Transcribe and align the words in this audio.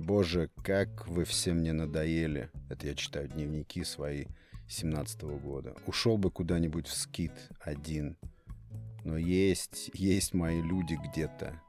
Боже, 0.00 0.48
как 0.64 1.06
вы 1.08 1.24
все 1.24 1.52
мне 1.52 1.74
надоели. 1.74 2.48
Это 2.70 2.86
я 2.86 2.94
читаю 2.94 3.28
дневники 3.28 3.84
свои 3.84 4.24
17 4.66 5.24
-го 5.24 5.38
года. 5.38 5.74
Ушел 5.86 6.16
бы 6.16 6.30
куда-нибудь 6.30 6.86
в 6.86 6.94
скит 6.94 7.50
один. 7.60 8.16
Но 9.04 9.18
есть, 9.18 9.90
есть 9.92 10.32
мои 10.32 10.62
люди 10.62 10.98
где-то. 11.08 11.60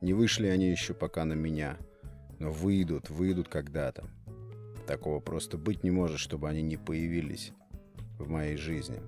Не 0.00 0.12
вышли 0.12 0.48
они 0.48 0.72
еще 0.72 0.92
пока 0.92 1.24
на 1.24 1.34
меня. 1.34 1.78
Но 2.40 2.50
выйдут, 2.50 3.10
выйдут 3.10 3.46
когда-то. 3.46 4.10
Такого 4.88 5.20
просто 5.20 5.56
быть 5.56 5.84
не 5.84 5.92
может, 5.92 6.18
чтобы 6.18 6.48
они 6.48 6.62
не 6.62 6.76
появились 6.76 7.52
в 8.18 8.28
моей 8.28 8.56
жизни. 8.56 9.00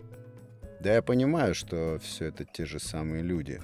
Да 0.79 0.95
я 0.95 1.03
понимаю, 1.03 1.57
что 1.57 1.99
все 2.01 2.27
это 2.27 2.45
те 2.45 2.67
же 2.67 2.79
самые 2.79 3.25
люди. 3.25 3.61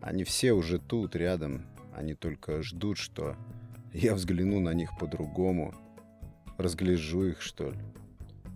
Они 0.00 0.24
все 0.24 0.52
уже 0.52 0.78
тут, 0.78 1.14
рядом. 1.14 1.66
Они 1.94 2.14
только 2.14 2.62
ждут, 2.62 2.96
что 2.96 3.36
я 3.94 4.14
взгляну 4.14 4.60
на 4.60 4.74
них 4.74 4.90
по-другому. 4.98 5.72
Разгляжу 6.58 7.28
их, 7.28 7.40
что 7.40 7.70
ли. 7.70 7.78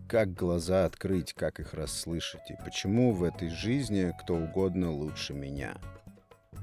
Как 0.09 0.35
глаза 0.35 0.85
открыть, 0.85 1.33
как 1.33 1.61
их 1.61 1.75
расслышать, 1.75 2.51
и 2.51 2.55
почему 2.65 3.13
в 3.13 3.23
этой 3.23 3.49
жизни 3.49 4.13
кто 4.21 4.35
угодно 4.35 4.91
лучше 4.91 5.35
меня. 5.35 5.77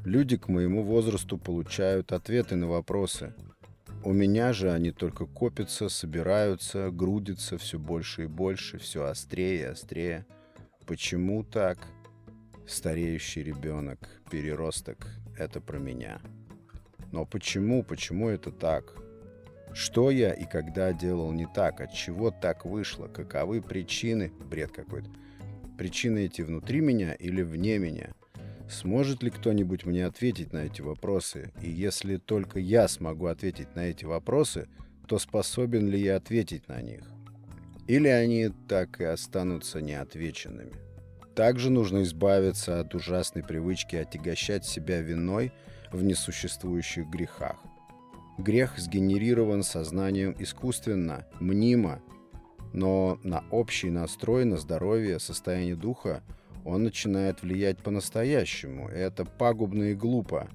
Люди 0.03 0.37
к 0.37 0.49
моему 0.49 0.83
возрасту 0.83 1.37
получают 1.37 2.11
ответы 2.11 2.55
на 2.55 2.67
вопросы. 2.67 3.33
У 4.03 4.11
меня 4.11 4.51
же 4.51 4.71
они 4.71 4.91
только 4.91 5.25
копятся, 5.25 5.89
собираются, 5.89 6.91
грудятся 6.91 7.57
все 7.57 7.79
больше 7.79 8.23
и 8.23 8.27
больше, 8.27 8.77
все 8.77 9.05
острее 9.05 9.59
и 9.61 9.63
острее. 9.63 10.25
Почему 10.85 11.43
так? 11.43 11.77
Стареющий 12.67 13.41
ребенок, 13.41 13.99
переросток— 14.29 15.07
это 15.37 15.61
про 15.61 15.77
меня. 15.77 16.19
Но 17.15 17.23
почему, 17.23 17.81
почему 17.81 18.27
это 18.27 18.51
так? 18.51 18.93
Что 19.73 20.11
я 20.11 20.33
и 20.33 20.43
когда 20.43 20.91
делал 20.91 21.31
не 21.31 21.47
так? 21.47 21.79
От 21.79 21.93
чего 21.93 22.29
так 22.29 22.65
вышло? 22.65 23.07
Каковы 23.07 23.61
причины? 23.61 24.33
Бред 24.49 24.73
какой-то. 24.73 25.09
Причины 25.77 26.25
эти 26.25 26.41
внутри 26.41 26.81
меня 26.81 27.13
или 27.13 27.41
вне 27.41 27.77
меня? 27.77 28.09
Сможет 28.69 29.23
ли 29.23 29.29
кто-нибудь 29.29 29.85
мне 29.85 30.05
ответить 30.05 30.51
на 30.51 30.65
эти 30.65 30.81
вопросы? 30.81 31.53
И 31.61 31.69
если 31.69 32.17
только 32.17 32.59
я 32.59 32.89
смогу 32.89 33.27
ответить 33.27 33.73
на 33.75 33.85
эти 33.85 34.03
вопросы, 34.03 34.67
то 35.07 35.17
способен 35.17 35.87
ли 35.87 35.97
я 35.97 36.17
ответить 36.17 36.67
на 36.67 36.81
них? 36.81 37.09
Или 37.87 38.09
они 38.09 38.49
так 38.67 38.99
и 38.99 39.05
останутся 39.05 39.79
неотвеченными? 39.79 40.73
Также 41.33 41.69
нужно 41.69 42.03
избавиться 42.03 42.81
от 42.81 42.93
ужасной 42.93 43.43
привычки 43.43 43.95
отягощать 43.95 44.65
себя 44.65 44.99
виной 44.99 45.53
в 45.95 46.03
несуществующих 46.03 47.07
грехах. 47.07 47.57
Грех 48.37 48.77
сгенерирован 48.77 49.63
сознанием 49.63 50.35
искусственно, 50.37 51.25
мнимо, 51.39 52.01
но 52.73 53.17
на 53.23 53.43
общий 53.49 53.89
настрой, 53.89 54.43
на 54.43 54.57
здоровье, 54.57 55.19
состояние 55.19 55.75
духа 55.75 56.21
он 56.65 56.83
начинает 56.83 57.41
влиять 57.41 57.77
по-настоящему. 57.77 58.89
Это 58.89 59.23
пагубно 59.23 59.83
и 59.83 59.93
глупо. 59.93 60.49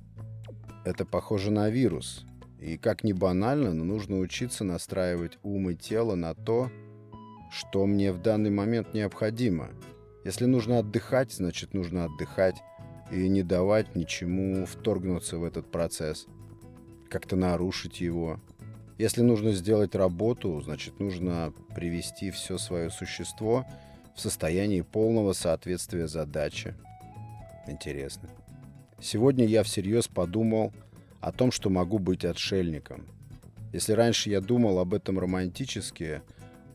Это 0.85 1.07
похоже 1.07 1.51
на 1.51 1.71
вирус. 1.71 2.27
И 2.59 2.77
как 2.77 3.05
ни 3.05 3.15
банально, 3.15 3.73
но 3.73 3.85
нужно 3.85 4.19
учиться 4.19 4.65
настраивать 4.65 5.39
ум 5.43 5.71
и 5.71 5.75
тело 5.75 6.15
на 6.15 6.35
то, 6.35 6.71
что 7.51 7.87
мне 7.87 8.13
в 8.13 8.21
данный 8.21 8.51
момент 8.51 8.93
необходимо. 8.93 9.71
Если 10.25 10.45
нужно 10.45 10.81
отдыхать, 10.81 11.33
значит 11.33 11.73
нужно 11.73 12.05
отдыхать 12.05 12.57
и 13.11 13.29
не 13.29 13.43
давать 13.43 13.97
ничему 13.97 14.67
вторгнуться 14.67 15.39
в 15.39 15.45
этот 15.45 15.71
процесс, 15.71 16.27
как-то 17.09 17.37
нарушить 17.37 18.01
его. 18.01 18.41
Если 18.99 19.23
нужно 19.23 19.53
сделать 19.53 19.95
работу, 19.95 20.61
значит 20.61 21.01
нужно 21.01 21.53
привести 21.75 22.31
все 22.31 22.59
свое 22.59 22.91
существо 22.91 23.67
в 24.15 24.21
состоянии 24.21 24.83
полного 24.83 25.33
соответствия 25.33 26.07
задаче. 26.07 26.75
Интересно. 27.67 28.29
Сегодня 29.01 29.47
я 29.47 29.63
всерьез 29.63 30.09
подумал 30.09 30.73
о 31.21 31.33
том, 31.33 31.51
что 31.53 31.71
могу 31.71 31.99
быть 31.99 32.25
отшельником. 32.25 33.07
Если 33.73 33.93
раньше 33.93 34.31
я 34.31 34.41
думал 34.41 34.79
об 34.79 34.95
этом 34.95 35.19
романтически, 35.19 36.23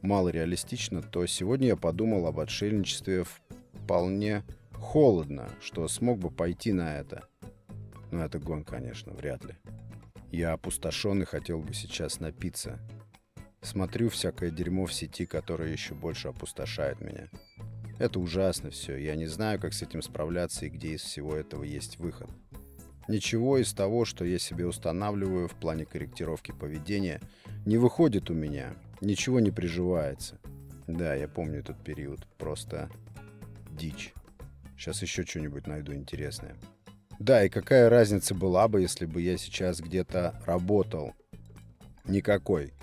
мало 0.01 0.29
реалистично, 0.29 1.01
то 1.01 1.25
сегодня 1.25 1.67
я 1.67 1.75
подумал 1.75 2.25
об 2.25 2.39
отшельничестве 2.39 3.25
вполне 3.73 4.43
холодно, 4.77 5.49
что 5.61 5.87
смог 5.87 6.19
бы 6.19 6.31
пойти 6.31 6.71
на 6.73 6.97
это. 6.97 7.27
Но 8.11 8.23
это 8.23 8.39
гон, 8.39 8.63
конечно, 8.63 9.13
вряд 9.13 9.43
ли. 9.45 9.55
Я 10.31 10.53
опустошен 10.53 11.21
и 11.21 11.25
хотел 11.25 11.61
бы 11.61 11.73
сейчас 11.73 12.19
напиться. 12.19 12.79
Смотрю 13.61 14.09
всякое 14.09 14.51
дерьмо 14.51 14.85
в 14.85 14.93
сети, 14.93 15.25
которое 15.25 15.71
еще 15.71 15.95
больше 15.95 16.27
опустошает 16.27 17.01
меня. 17.01 17.29
Это 17.97 18.19
ужасно 18.19 18.69
все. 18.69 18.97
Я 18.97 19.15
не 19.15 19.25
знаю, 19.25 19.59
как 19.59 19.73
с 19.73 19.81
этим 19.81 20.01
справляться 20.01 20.65
и 20.65 20.69
где 20.69 20.93
из 20.93 21.01
всего 21.01 21.35
этого 21.35 21.63
есть 21.63 21.97
выход. 21.97 22.29
Ничего 23.07 23.57
из 23.57 23.73
того, 23.73 24.03
что 24.03 24.25
я 24.25 24.39
себе 24.39 24.65
устанавливаю 24.65 25.47
в 25.47 25.53
плане 25.55 25.85
корректировки 25.85 26.51
поведения, 26.51 27.21
не 27.65 27.77
выходит 27.77 28.29
у 28.29 28.33
меня. 28.33 28.75
Ничего 29.01 29.39
не 29.39 29.51
приживается. 29.51 30.39
Да, 30.87 31.15
я 31.15 31.27
помню 31.27 31.59
этот 31.59 31.83
период. 31.83 32.27
Просто 32.37 32.89
дичь. 33.71 34.13
Сейчас 34.77 35.01
еще 35.01 35.25
что-нибудь 35.25 35.67
найду 35.67 35.93
интересное. 35.93 36.55
Да, 37.19 37.45
и 37.45 37.49
какая 37.49 37.89
разница 37.89 38.35
была 38.35 38.67
бы, 38.67 38.81
если 38.81 39.05
бы 39.05 39.21
я 39.21 39.37
сейчас 39.37 39.79
где-то 39.79 40.41
работал? 40.45 41.13
Никакой. 42.05 42.73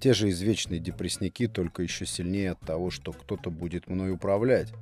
Те 0.00 0.12
же 0.12 0.30
извечные 0.30 0.80
депрессники, 0.80 1.46
только 1.46 1.82
еще 1.82 2.06
сильнее 2.06 2.52
от 2.52 2.60
того, 2.60 2.90
что 2.90 3.12
кто-то 3.12 3.50
будет 3.50 3.88
мной 3.88 4.12
управлять. 4.12 4.72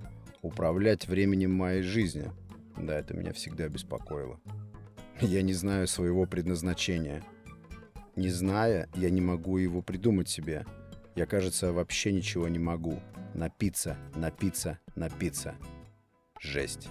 Управлять 0.43 1.09
временем 1.09 1.53
моей 1.53 1.83
жизни. 1.83 2.31
Да, 2.77 2.99
это 2.99 3.15
меня 3.15 3.33
всегда 3.33 3.69
беспокоило. 3.69 4.41
Я 5.21 5.43
не 5.43 5.55
знаю 5.55 5.87
своего 5.87 6.27
предназначения. 6.27 7.23
Не 8.17 8.29
зная, 8.29 8.89
я 8.95 9.11
не 9.11 9.21
могу 9.21 9.59
его 9.59 9.83
придумать 9.83 10.29
себе. 10.29 10.65
Я, 11.15 11.27
кажется, 11.27 11.73
вообще 11.73 12.13
ничего 12.13 12.49
не 12.49 12.59
могу. 12.59 13.01
Напиться, 13.35 13.97
напиться, 14.15 14.79
напиться. 14.97 15.55
Жесть. 16.45 16.89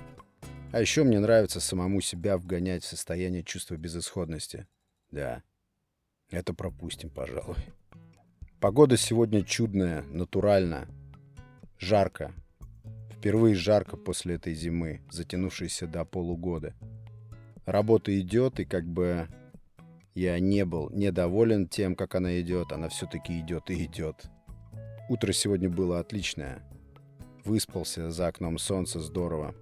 А 0.72 0.82
еще 0.82 1.04
мне 1.04 1.20
нравится 1.20 1.60
самому 1.60 2.02
себя 2.02 2.38
вгонять 2.38 2.84
в 2.84 2.88
состояние 2.88 3.44
чувства 3.44 3.76
безысходности. 3.76 4.68
Да, 5.12 5.44
это 6.32 6.56
пропустим, 6.56 7.12
пожалуй. 7.12 7.58
Погода 8.60 8.98
сегодня 8.98 9.44
чудная, 9.44 10.02
натуральная. 10.04 10.88
Жарко. 11.78 12.34
Впервые 13.12 13.54
жарко 13.54 13.96
после 13.96 14.36
этой 14.36 14.56
зимы, 14.56 15.02
затянувшейся 15.12 15.86
до 15.86 16.04
полугода. 16.04 16.74
Работа 17.66 18.20
идет, 18.20 18.60
и 18.60 18.66
как 18.66 18.86
бы 18.86 19.28
я 20.16 20.40
не 20.40 20.66
был 20.66 20.90
недоволен 20.90 21.68
тем, 21.68 21.96
как 21.96 22.16
она 22.16 22.42
идет, 22.42 22.72
она 22.72 22.90
все-таки 22.90 23.40
идет 23.40 23.70
и 23.70 23.86
идет. 23.86 24.26
Утро 25.10 25.32
сегодня 25.32 25.70
было 25.70 26.00
отличное. 26.00 26.64
Выспался, 27.46 28.10
за 28.10 28.28
окном 28.28 28.58
солнце 28.58 29.00
здорово. 29.00 29.54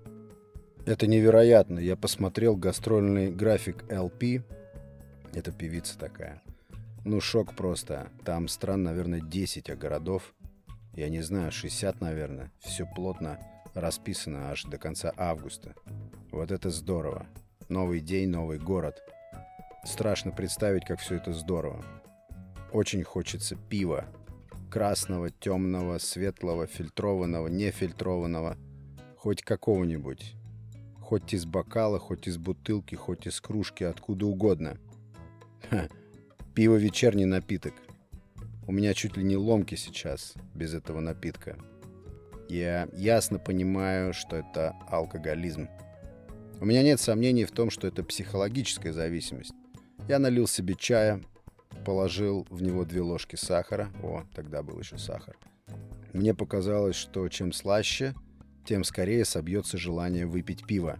Это 0.86 1.08
невероятно. 1.08 1.80
Я 1.80 1.96
посмотрел 1.96 2.56
гастрольный 2.56 3.32
график 3.32 3.84
LP. 3.90 4.44
Это 5.34 5.52
певица 5.52 5.98
такая. 5.98 6.42
Ну, 7.06 7.20
шок 7.20 7.56
просто. 7.56 8.10
Там 8.24 8.48
стран, 8.48 8.84
наверное, 8.84 9.22
10, 9.22 9.70
а 9.70 9.76
городов, 9.76 10.36
я 10.94 11.10
не 11.10 11.22
знаю, 11.22 11.52
60, 11.52 12.02
наверное. 12.02 12.52
Все 12.60 12.86
плотно 12.86 13.40
расписано 13.74 14.52
аж 14.52 14.66
до 14.66 14.78
конца 14.78 15.12
августа. 15.18 15.74
Вот 16.32 16.52
это 16.52 16.70
здорово. 16.70 17.26
Новый 17.70 18.00
день, 18.00 18.30
новый 18.30 18.60
город. 18.60 19.02
Страшно 19.84 20.32
представить, 20.32 20.86
как 20.86 21.00
все 21.00 21.16
это 21.16 21.34
здорово. 21.34 21.84
Очень 22.72 23.04
хочется 23.04 23.56
пива. 23.56 24.06
Красного, 24.72 25.30
темного, 25.30 25.98
светлого, 25.98 26.66
фильтрованного, 26.66 27.50
нефильтрованного. 27.50 28.58
Хоть 29.18 29.42
какого-нибудь. 29.42 30.36
Хоть 31.02 31.34
из 31.34 31.46
бокала, 31.46 32.00
хоть 32.00 32.30
из 32.30 32.38
бутылки, 32.38 32.96
хоть 32.96 33.28
из 33.28 33.42
кружки, 33.42 33.84
откуда 33.84 34.28
угодно. 34.28 34.78
Ха, 35.70 35.90
пиво 36.56 36.78
вечерний 36.78 37.26
напиток. 37.26 37.74
У 38.66 38.72
меня 38.72 38.94
чуть 38.94 39.18
ли 39.18 39.26
не 39.26 39.36
ломки 39.36 39.76
сейчас 39.76 40.36
без 40.56 40.74
этого 40.74 41.02
напитка. 41.02 41.58
Я 42.48 42.88
ясно 42.94 43.40
понимаю, 43.40 44.14
что 44.14 44.38
это 44.38 44.78
алкоголизм. 44.88 45.68
У 46.62 46.66
меня 46.66 46.82
нет 46.82 47.02
сомнений 47.02 47.44
в 47.44 47.52
том, 47.52 47.72
что 47.72 47.88
это 47.88 48.06
психологическая 48.06 48.94
зависимость. 48.94 49.54
Я 50.08 50.18
налил 50.18 50.48
себе 50.48 50.76
чая, 50.76 51.22
положил 51.84 52.46
в 52.50 52.62
него 52.62 52.86
две 52.86 53.02
ложки 53.02 53.36
сахара. 53.36 53.90
О, 54.04 54.24
тогда 54.34 54.64
был 54.64 54.80
еще 54.80 54.98
сахар. 54.98 55.38
Мне 56.14 56.34
показалось, 56.34 56.96
что 56.96 57.28
чем 57.30 57.54
слаще, 57.54 58.14
тем 58.66 58.84
скорее 58.84 59.26
собьется 59.26 59.78
желание 59.78 60.26
выпить 60.26 60.66
пиво. 60.66 61.00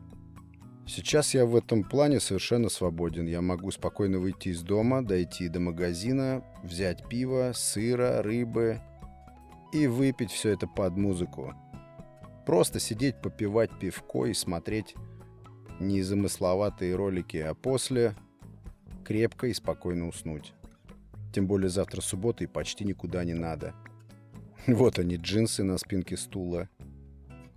Сейчас 0.88 1.34
я 1.34 1.46
в 1.46 1.56
этом 1.56 1.84
плане 1.84 2.20
совершенно 2.20 2.70
свободен. 2.70 3.26
Я 3.26 3.42
могу 3.42 3.72
спокойно 3.72 4.20
выйти 4.20 4.50
из 4.50 4.62
дома, 4.62 5.04
дойти 5.04 5.48
до 5.48 5.60
магазина, 5.60 6.44
взять 6.64 7.08
пиво, 7.08 7.52
сыра, 7.54 8.22
рыбы 8.22 8.82
и 9.72 9.88
выпить 9.88 10.32
все 10.32 10.50
это 10.50 10.68
под 10.68 10.98
музыку. 10.98 11.54
Просто 12.46 12.80
сидеть, 12.80 13.22
попивать 13.22 13.72
пивко 13.80 14.26
и 14.26 14.34
смотреть 14.34 14.96
незамысловатые 15.80 16.96
ролики, 16.96 17.38
а 17.38 17.54
после 17.54 18.16
крепко 19.06 19.48
и 19.48 19.54
спокойно 19.54 20.08
уснуть. 20.08 20.54
Тем 21.32 21.48
более 21.48 21.70
завтра 21.70 22.02
суббота 22.02 22.44
и 22.44 22.48
почти 22.48 22.86
никуда 22.86 23.24
не 23.24 23.34
надо. 23.34 23.74
Вот 24.68 25.00
они, 25.00 25.16
джинсы 25.16 25.64
на 25.64 25.78
спинке 25.80 26.18
стула, 26.18 26.70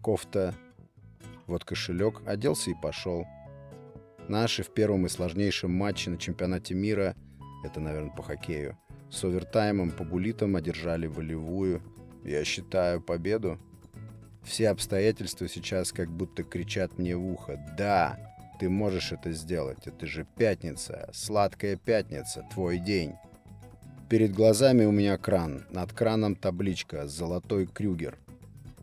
кофта, 0.01 0.55
вот 1.47 1.65
кошелек, 1.65 2.23
оделся 2.27 2.71
и 2.71 2.75
пошел. 2.75 3.27
Наши 4.29 4.63
в 4.63 4.73
первом 4.73 5.05
и 5.05 5.11
сложнейшем 5.11 5.71
матче 5.71 6.11
на 6.11 6.17
чемпионате 6.17 6.75
мира, 6.75 7.15
это, 7.63 7.81
наверное, 7.81 8.15
по 8.15 8.23
хоккею, 8.23 8.79
с 9.11 9.23
овертаймом 9.23 9.91
по 9.91 10.03
булитам 10.03 10.57
одержали 10.57 11.07
волевую, 11.07 11.83
я 12.25 12.43
считаю, 12.45 13.03
победу. 13.03 13.59
Все 14.43 14.69
обстоятельства 14.69 15.49
сейчас 15.49 15.93
как 15.93 16.11
будто 16.11 16.43
кричат 16.43 16.99
мне 16.99 17.17
в 17.17 17.27
ухо. 17.27 17.59
Да, 17.77 18.19
ты 18.59 18.69
можешь 18.69 19.13
это 19.13 19.33
сделать. 19.33 19.87
Это 19.87 20.07
же 20.07 20.27
пятница, 20.37 21.11
сладкая 21.13 21.77
пятница, 21.77 22.47
твой 22.53 22.79
день. 22.79 23.15
Перед 24.09 24.33
глазами 24.33 24.85
у 24.85 24.93
меня 24.93 25.17
кран. 25.17 25.65
Над 25.71 25.95
краном 25.95 26.37
табличка 26.37 27.09
«Золотой 27.09 27.67
Крюгер». 27.67 28.19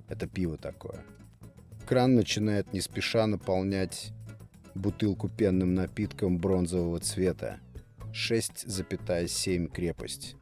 Это 0.09 0.27
пиво 0.27 0.57
такое. 0.57 1.05
Кран 1.85 2.15
начинает 2.15 2.73
не 2.73 2.81
спеша 2.81 3.27
наполнять 3.27 4.13
бутылку 4.73 5.29
пенным 5.29 5.75
напитком 5.75 6.39
бронзового 6.39 6.99
цвета. 6.99 7.59
6,7 8.13 9.67
крепость. 9.67 10.35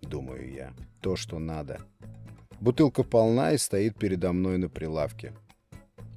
Думаю 0.00 0.52
я. 0.52 0.74
То, 1.00 1.16
что 1.16 1.40
надо. 1.40 1.80
Бутылка 2.60 3.02
полна 3.02 3.52
и 3.52 3.58
стоит 3.58 3.98
передо 3.98 4.32
мной 4.32 4.58
на 4.58 4.68
прилавке. 4.68 5.32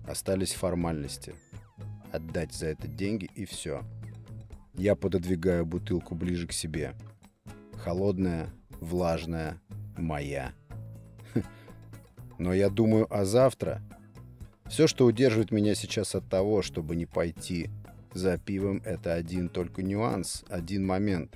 Остались 0.07 0.53
формальности. 0.53 1.33
Отдать 2.11 2.53
за 2.53 2.67
это 2.67 2.87
деньги 2.87 3.29
и 3.35 3.45
все. 3.45 3.83
Я 4.75 4.95
пододвигаю 4.95 5.65
бутылку 5.65 6.13
ближе 6.13 6.47
к 6.47 6.51
себе. 6.51 6.93
Холодная, 7.83 8.49
влажная, 8.79 9.59
моя. 9.97 10.53
Но 12.37 12.53
я 12.53 12.69
думаю 12.69 13.07
о 13.13 13.25
завтра. 13.25 13.81
Все, 14.67 14.87
что 14.87 15.05
удерживает 15.05 15.51
меня 15.51 15.75
сейчас 15.75 16.15
от 16.15 16.27
того, 16.29 16.61
чтобы 16.61 16.95
не 16.95 17.05
пойти 17.05 17.69
за 18.13 18.37
пивом, 18.37 18.81
это 18.85 19.13
один 19.13 19.49
только 19.49 19.83
нюанс, 19.83 20.43
один 20.49 20.85
момент. 20.85 21.35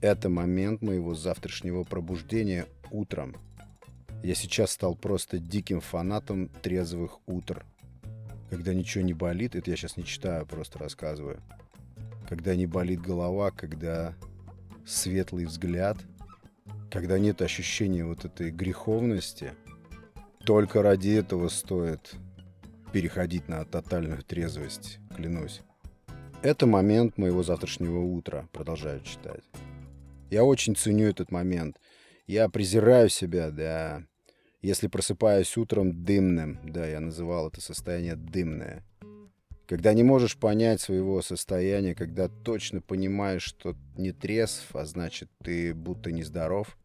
Это 0.00 0.28
момент 0.28 0.82
моего 0.82 1.14
завтрашнего 1.14 1.84
пробуждения 1.84 2.66
утром– 2.90 3.36
я 4.24 4.34
сейчас 4.34 4.70
стал 4.70 4.94
просто 4.94 5.38
диким 5.38 5.82
фанатом 5.82 6.48
трезвых 6.62 7.18
утр. 7.26 7.66
Когда 8.48 8.72
ничего 8.72 9.04
не 9.04 9.12
болит, 9.12 9.54
это 9.54 9.70
я 9.70 9.76
сейчас 9.76 9.98
не 9.98 10.04
читаю, 10.04 10.46
просто 10.46 10.78
рассказываю. 10.78 11.42
Когда 12.26 12.56
не 12.56 12.64
болит 12.64 13.02
голова, 13.02 13.50
когда 13.50 14.14
светлый 14.86 15.46
взгляд, 15.46 15.98
когда 16.90 17.18
нет 17.18 17.42
ощущения 17.42 18.04
вот 18.04 18.24
этой 18.24 18.50
греховности, 18.50 19.52
только 20.44 20.82
ради 20.82 21.10
этого 21.10 21.48
стоит 21.48 22.14
переходить 22.92 23.48
на 23.48 23.64
тотальную 23.64 24.22
трезвость, 24.22 24.98
клянусь. 25.14 25.62
Это 26.42 26.66
момент 26.66 27.18
моего 27.18 27.42
завтрашнего 27.42 28.00
утра, 28.00 28.48
продолжаю 28.52 29.00
читать. 29.00 29.42
Я 30.30 30.44
очень 30.44 30.76
ценю 30.76 31.08
этот 31.08 31.30
момент. 31.30 31.80
Я 32.26 32.48
презираю 32.48 33.08
себя, 33.08 33.50
да, 33.50 34.04
если 34.64 34.86
просыпаюсь 34.86 35.56
утром 35.58 36.04
дымным, 36.04 36.58
да, 36.64 36.86
я 36.86 37.00
называл 37.00 37.48
это 37.48 37.60
состояние 37.60 38.16
дымное, 38.16 38.82
когда 39.66 39.94
не 39.94 40.02
можешь 40.02 40.36
понять 40.36 40.80
своего 40.80 41.22
состояния, 41.22 41.94
когда 41.94 42.28
точно 42.28 42.80
понимаешь, 42.80 43.42
что 43.42 43.74
не 43.96 44.12
трезв, 44.12 44.74
а 44.74 44.84
значит, 44.84 45.30
ты 45.42 45.74
будто 45.74 46.12
нездоров, 46.12 46.76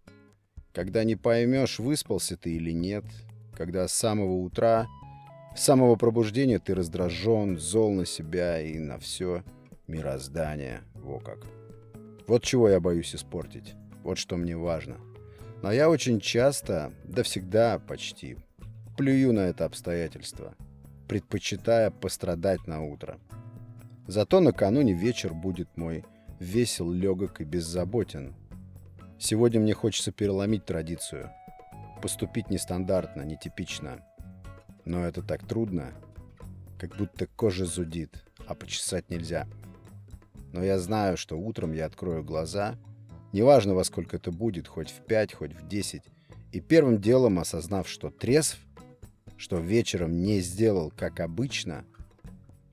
когда 0.74 1.04
не 1.04 1.16
поймешь, 1.16 1.80
выспался 1.80 2.38
ты 2.38 2.52
или 2.52 2.72
нет, 2.72 3.04
когда 3.54 3.88
с 3.88 3.94
самого 3.94 4.34
утра, 4.34 4.88
с 5.56 5.64
самого 5.64 5.96
пробуждения 5.96 6.60
ты 6.60 6.74
раздражен, 6.76 7.58
зол 7.58 7.92
на 7.92 8.06
себя 8.06 8.62
и 8.62 8.80
на 8.80 8.98
все 8.98 9.44
мироздание. 9.88 10.82
Во 10.94 11.20
как. 11.20 11.40
Вот 12.28 12.44
чего 12.44 12.70
я 12.70 12.80
боюсь 12.80 13.16
испортить. 13.16 13.74
Вот 14.04 14.18
что 14.18 14.38
мне 14.38 14.56
важно. 14.56 14.98
Но 15.62 15.72
я 15.72 15.90
очень 15.90 16.22
часто, 16.22 16.94
да 17.04 17.24
всегда 17.24 17.80
почти, 17.80 18.38
плюю 18.96 19.34
на 19.34 19.42
это 19.42 19.66
обстоятельство, 19.66 20.56
предпочитая 21.10 21.92
пострадать 21.92 22.68
на 22.68 22.82
утро. 22.82 23.20
Зато 24.08 24.40
накануне 24.40 24.94
вечер 24.94 25.34
будет 25.34 25.76
мой 25.76 26.06
весел, 26.40 26.90
легок 26.90 27.42
и 27.42 27.44
беззаботен. 27.44 28.34
Сегодня 29.20 29.60
мне 29.60 29.74
хочется 29.74 30.14
переломить 30.14 30.64
традицию, 30.64 31.30
поступить 32.02 32.50
нестандартно, 32.50 33.24
нетипично. 33.24 34.06
Но 34.86 35.04
это 35.04 35.22
так 35.22 35.46
трудно, 35.46 35.92
как 36.78 36.96
будто 36.96 37.28
кожа 37.28 37.66
зудит, 37.66 38.24
а 38.48 38.56
почесать 38.56 39.10
нельзя. 39.10 39.46
Но 40.54 40.64
я 40.64 40.80
знаю, 40.80 41.18
что 41.18 41.38
утром 41.38 41.74
я 41.74 41.86
открою 41.86 42.24
глаза— 42.24 42.78
Неважно, 43.32 43.76
во 43.76 43.84
сколько 43.84 44.18
это 44.18 44.32
будет, 44.32 44.68
хоть 44.68 44.90
в 44.90 45.02
5, 45.06 45.34
хоть 45.34 45.54
в 45.54 45.68
10. 45.68 46.04
И 46.52 46.60
первым 46.60 47.00
делом, 47.00 47.38
осознав, 47.38 47.88
что 47.88 48.10
трезв, 48.10 48.58
что 49.40 49.58
вечером 49.58 50.22
не 50.22 50.40
сделал, 50.42 50.94
как 50.96 51.20
обычно, 51.20 51.84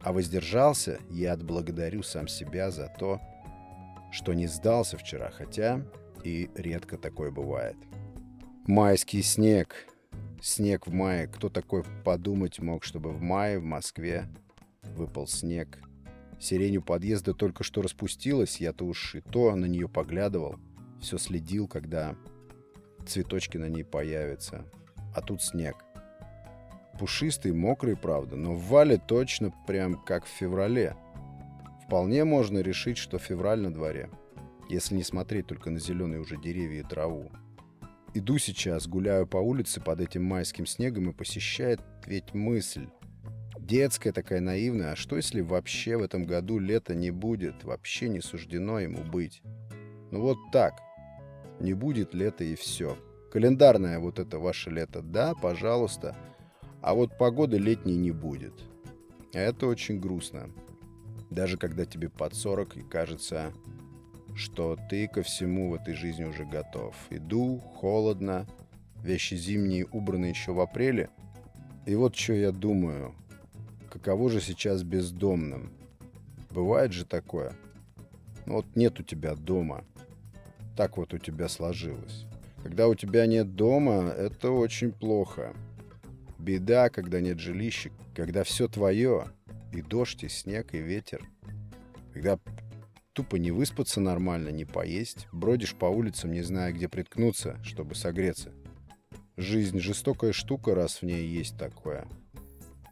а 0.00 0.12
воздержался, 0.12 1.00
я 1.08 1.32
отблагодарю 1.32 2.02
сам 2.02 2.28
себя 2.28 2.70
за 2.70 2.92
то, 2.98 3.18
что 4.12 4.34
не 4.34 4.46
сдался 4.46 4.98
вчера, 4.98 5.30
хотя 5.30 5.80
и 6.22 6.50
редко 6.54 6.98
такое 6.98 7.30
бывает. 7.30 7.76
Майский 8.66 9.22
снег. 9.22 9.86
Снег 10.42 10.86
в 10.86 10.92
мае. 10.92 11.26
Кто 11.28 11.48
такой 11.48 11.82
подумать 12.04 12.60
мог, 12.60 12.84
чтобы 12.84 13.12
в 13.12 13.22
мае 13.22 13.58
в 13.58 13.64
Москве 13.64 14.28
выпал 14.82 15.26
снег– 15.26 15.78
Сирень 16.38 16.76
у 16.76 16.82
подъезда 16.82 17.32
только 17.32 17.64
что 17.64 17.82
распустилась, 17.82 18.60
я-то 18.60 18.84
уж 18.84 19.14
и 19.14 19.20
то 19.20 19.54
на 19.56 19.64
нее 19.66 19.88
поглядывал. 19.88 20.56
Все 21.00 21.18
следил, 21.18 21.66
когда 21.66 22.14
цветочки 23.06 23.56
на 23.56 23.68
ней 23.68 23.84
появятся. 23.84 24.64
А 25.14 25.22
тут 25.22 25.42
снег. 25.42 25.76
Пушистый, 26.98 27.52
мокрый, 27.52 27.96
правда, 27.96 28.36
но 28.36 28.54
в 28.54 28.68
Вале 28.68 28.96
точно 28.96 29.52
прям 29.66 30.02
как 30.02 30.24
в 30.24 30.28
феврале. 30.28 30.96
Вполне 31.84 32.24
можно 32.24 32.58
решить, 32.58 32.96
что 32.96 33.18
февраль 33.18 33.60
на 33.60 33.72
дворе, 33.72 34.10
если 34.70 34.94
не 34.94 35.02
смотреть 35.02 35.46
только 35.46 35.70
на 35.70 35.78
зеленые 35.78 36.20
уже 36.20 36.36
деревья 36.36 36.80
и 36.80 36.82
траву. 36.82 37.30
Иду 38.14 38.38
сейчас, 38.38 38.86
гуляю 38.86 39.26
по 39.26 39.36
улице 39.36 39.80
под 39.80 40.00
этим 40.00 40.24
майским 40.24 40.64
снегом 40.64 41.10
и 41.10 41.12
посещает 41.12 41.80
ведь 42.06 42.32
мысль, 42.32 42.88
детская 43.58 44.12
такая 44.12 44.40
наивная, 44.40 44.92
а 44.92 44.96
что 44.96 45.16
если 45.16 45.42
вообще 45.42 45.98
в 45.98 46.02
этом 46.02 46.24
году 46.24 46.58
лета 46.58 46.94
не 46.94 47.10
будет, 47.10 47.64
вообще 47.64 48.08
не 48.08 48.20
суждено 48.20 48.80
ему 48.80 49.02
быть? 49.02 49.42
Ну 50.10 50.22
вот 50.22 50.38
так, 50.50 50.80
не 51.60 51.74
будет 51.74 52.14
лета 52.14 52.42
и 52.44 52.54
все. 52.54 52.96
Календарное 53.32 53.98
вот 53.98 54.18
это 54.18 54.38
ваше 54.38 54.70
лето, 54.70 55.02
да, 55.02 55.34
пожалуйста, 55.34 56.16
а 56.86 56.94
вот 56.94 57.18
погоды 57.18 57.58
летней 57.58 57.96
не 57.96 58.12
будет. 58.12 58.54
А 59.34 59.38
это 59.38 59.66
очень 59.66 60.00
грустно. 60.00 60.48
Даже 61.30 61.58
когда 61.58 61.84
тебе 61.84 62.08
под 62.08 62.34
40 62.34 62.76
и 62.76 62.82
кажется, 62.82 63.52
что 64.34 64.78
ты 64.88 65.08
ко 65.08 65.22
всему 65.22 65.70
в 65.70 65.74
этой 65.74 65.94
жизни 65.94 66.24
уже 66.24 66.44
готов. 66.44 66.94
Иду, 67.10 67.58
холодно, 67.58 68.46
вещи 69.02 69.34
зимние 69.34 69.86
убраны 69.86 70.26
еще 70.26 70.52
в 70.52 70.60
апреле. 70.60 71.10
И 71.86 71.94
вот 71.96 72.14
что 72.14 72.32
я 72.34 72.52
думаю– 72.52 73.14
каково 73.96 74.30
же 74.30 74.40
сейчас 74.40 74.82
бездомным? 74.82 75.72
Бывает 76.50 76.92
же 76.92 77.04
такое. 77.04 77.52
Ну 78.44 78.54
вот 78.54 78.66
нет 78.76 79.00
у 79.00 79.02
тебя 79.02 79.34
дома. 79.34 79.84
Так 80.76 80.98
вот 80.98 81.14
у 81.14 81.18
тебя 81.18 81.48
сложилось. 81.48 82.26
Когда 82.62 82.88
у 82.88 82.94
тебя 82.94 83.26
нет 83.26 83.56
дома, 83.56 84.10
это 84.10 84.50
очень 84.50 84.92
плохо. 84.92 85.54
Беда, 86.38 86.90
когда 86.90 87.20
нет 87.20 87.38
жилища, 87.38 87.90
когда 88.14 88.44
все 88.44 88.68
твое. 88.68 89.26
И 89.72 89.82
дождь, 89.82 90.24
и 90.24 90.28
снег, 90.28 90.74
и 90.74 90.78
ветер. 90.78 91.28
Когда 92.12 92.38
тупо 93.12 93.36
не 93.36 93.50
выспаться 93.50 94.00
нормально, 94.00 94.50
не 94.50 94.64
поесть, 94.64 95.26
бродишь 95.32 95.74
по 95.74 95.86
улицам, 95.86 96.32
не 96.32 96.42
зная, 96.42 96.72
где 96.72 96.88
приткнуться, 96.88 97.58
чтобы 97.62 97.94
согреться. 97.94 98.52
Жизнь 99.36 99.80
жестокая 99.80 100.32
штука, 100.32 100.74
раз 100.74 101.02
в 101.02 101.02
ней 101.02 101.26
есть 101.26 101.58
такое. 101.58 102.06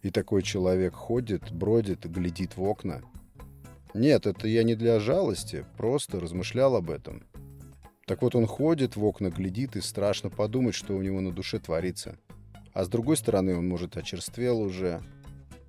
И 0.02 0.10
такой 0.10 0.42
человек 0.42 0.94
ходит, 0.94 1.50
бродит, 1.52 2.04
глядит 2.04 2.56
в 2.56 2.62
окна. 2.62 3.02
Нет, 3.94 4.26
это 4.26 4.48
я 4.48 4.62
не 4.62 4.74
для 4.74 5.00
жалости, 5.00 5.64
просто 5.78 6.20
размышлял 6.20 6.76
об 6.76 6.90
этом. 6.90 7.22
Так 8.06 8.20
вот 8.20 8.34
он 8.34 8.46
ходит 8.46 8.96
в 8.96 9.04
окна, 9.04 9.30
глядит, 9.30 9.76
и 9.76 9.80
страшно 9.80 10.28
подумать, 10.28 10.74
что 10.74 10.94
у 10.94 11.00
него 11.00 11.20
на 11.20 11.32
душе 11.32 11.58
творится. 11.58 12.18
А 12.74 12.84
с 12.84 12.88
другой 12.88 13.16
стороны, 13.16 13.56
он, 13.56 13.68
может, 13.68 13.96
очерствел 13.96 14.60
уже. 14.60 15.00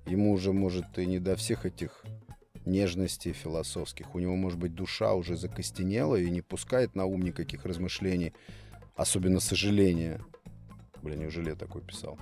Ему 0.06 0.32
уже, 0.32 0.52
может, 0.52 0.98
и 0.98 1.06
не 1.06 1.18
до 1.18 1.36
всех 1.36 1.64
этих 1.64 2.04
нежностей 2.64 3.32
философских. 3.32 4.14
У 4.14 4.18
него, 4.18 4.36
может 4.36 4.58
быть, 4.58 4.74
душа 4.74 5.14
уже 5.14 5.36
закостенела 5.36 6.16
и 6.16 6.28
не 6.28 6.42
пускает 6.42 6.94
на 6.96 7.06
ум 7.06 7.22
никаких 7.22 7.64
размышлений, 7.64 8.34
особенно 8.96 9.40
сожаления. 9.40 10.20
Блин, 11.02 11.20
неужели 11.20 11.50
я 11.50 11.54
такой 11.54 11.82
писал? 11.82 12.18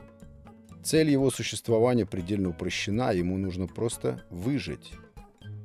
Цель 0.83 1.09
его 1.09 1.31
существования 1.31 2.05
предельно 2.05 2.51
упрощена, 2.51 3.13
ему 3.13 3.39
нужно 3.39 3.67
просто 3.67 4.23
выжить. 4.29 4.93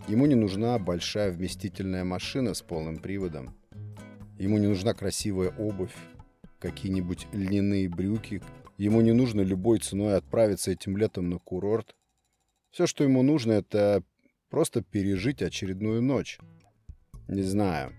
Ему 0.08 0.28
не 0.28 0.36
нужна 0.36 0.80
большая 0.80 1.32
вместительная 1.32 2.06
машина 2.06 2.54
с 2.54 2.62
полным 2.62 3.00
приводом. 3.00 3.54
Ему 4.38 4.58
не 4.60 4.68
нужна 4.68 4.94
красивая 4.94 5.50
обувь, 5.50 5.94
какие-нибудь 6.60 7.28
льняные 7.34 7.90
брюки. 7.90 8.42
Ему 8.80 9.02
не 9.02 9.12
нужно 9.12 9.42
любой 9.42 9.80
ценой 9.80 10.16
отправиться 10.16 10.72
этим 10.72 10.96
летом 10.96 11.30
на 11.30 11.38
курорт. 11.38 11.98
Все, 12.72 12.88
что 12.88 13.04
ему 13.04 13.24
нужно, 13.24 13.52
это 13.52 14.04
просто 14.50 14.82
пережить 14.82 15.42
очередную 15.42 16.02
ночь. 16.02 16.40
Не 17.28 17.42
знаю. 17.42 17.92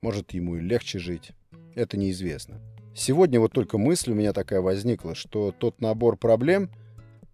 Может, 0.00 0.34
ему 0.34 0.54
и 0.54 0.60
легче 0.60 1.00
жить. 1.00 1.32
Это 1.74 1.96
неизвестно. 1.96 2.60
Сегодня 2.94 3.40
вот 3.40 3.52
только 3.52 3.76
мысль 3.76 4.12
у 4.12 4.14
меня 4.14 4.32
такая 4.32 4.60
возникла, 4.60 5.16
что 5.16 5.50
тот 5.50 5.80
набор 5.80 6.16
проблем, 6.16 6.70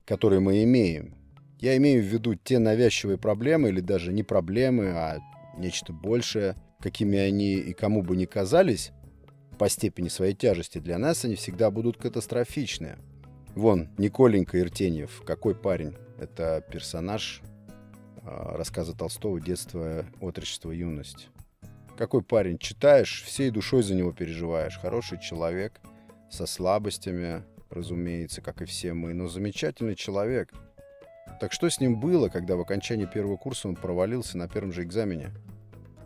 которые 0.06 0.40
мы 0.40 0.64
имеем, 0.64 1.14
я 1.60 1.76
имею 1.76 2.02
в 2.02 2.06
виду 2.06 2.34
те 2.34 2.58
навязчивые 2.58 3.18
проблемы, 3.18 3.68
или 3.68 3.80
даже 3.80 4.10
не 4.10 4.22
проблемы, 4.22 4.88
а 4.88 5.20
нечто 5.58 5.92
большее, 5.92 6.56
какими 6.80 7.18
они 7.18 7.56
и 7.56 7.74
кому 7.74 8.02
бы 8.02 8.16
ни 8.16 8.24
казались, 8.24 8.90
по 9.54 9.68
степени 9.68 10.08
своей 10.08 10.34
тяжести 10.34 10.78
для 10.78 10.98
нас 10.98 11.24
они 11.24 11.36
всегда 11.36 11.70
будут 11.70 11.96
катастрофичны. 11.96 12.96
Вон, 13.54 13.88
Николенька 13.98 14.60
Иртеньев, 14.60 15.22
какой 15.24 15.54
парень. 15.54 15.96
Это 16.18 16.64
персонаж 16.70 17.42
а, 18.22 18.56
рассказа 18.56 18.96
Толстого 18.96 19.40
«Детство, 19.40 20.04
отрочество, 20.20 20.70
юность». 20.70 21.28
Какой 21.96 22.22
парень, 22.22 22.58
читаешь, 22.58 23.22
всей 23.22 23.50
душой 23.50 23.84
за 23.84 23.94
него 23.94 24.12
переживаешь. 24.12 24.78
Хороший 24.78 25.20
человек, 25.20 25.80
со 26.28 26.46
слабостями, 26.46 27.44
разумеется, 27.70 28.40
как 28.40 28.62
и 28.62 28.64
все 28.64 28.94
мы, 28.94 29.14
но 29.14 29.28
замечательный 29.28 29.94
человек. 29.94 30.52
Так 31.40 31.52
что 31.52 31.68
с 31.68 31.80
ним 31.80 32.00
было, 32.00 32.28
когда 32.28 32.56
в 32.56 32.60
окончании 32.60 33.06
первого 33.06 33.36
курса 33.36 33.68
он 33.68 33.76
провалился 33.76 34.36
на 34.38 34.48
первом 34.48 34.72
же 34.72 34.82
экзамене? 34.82 35.32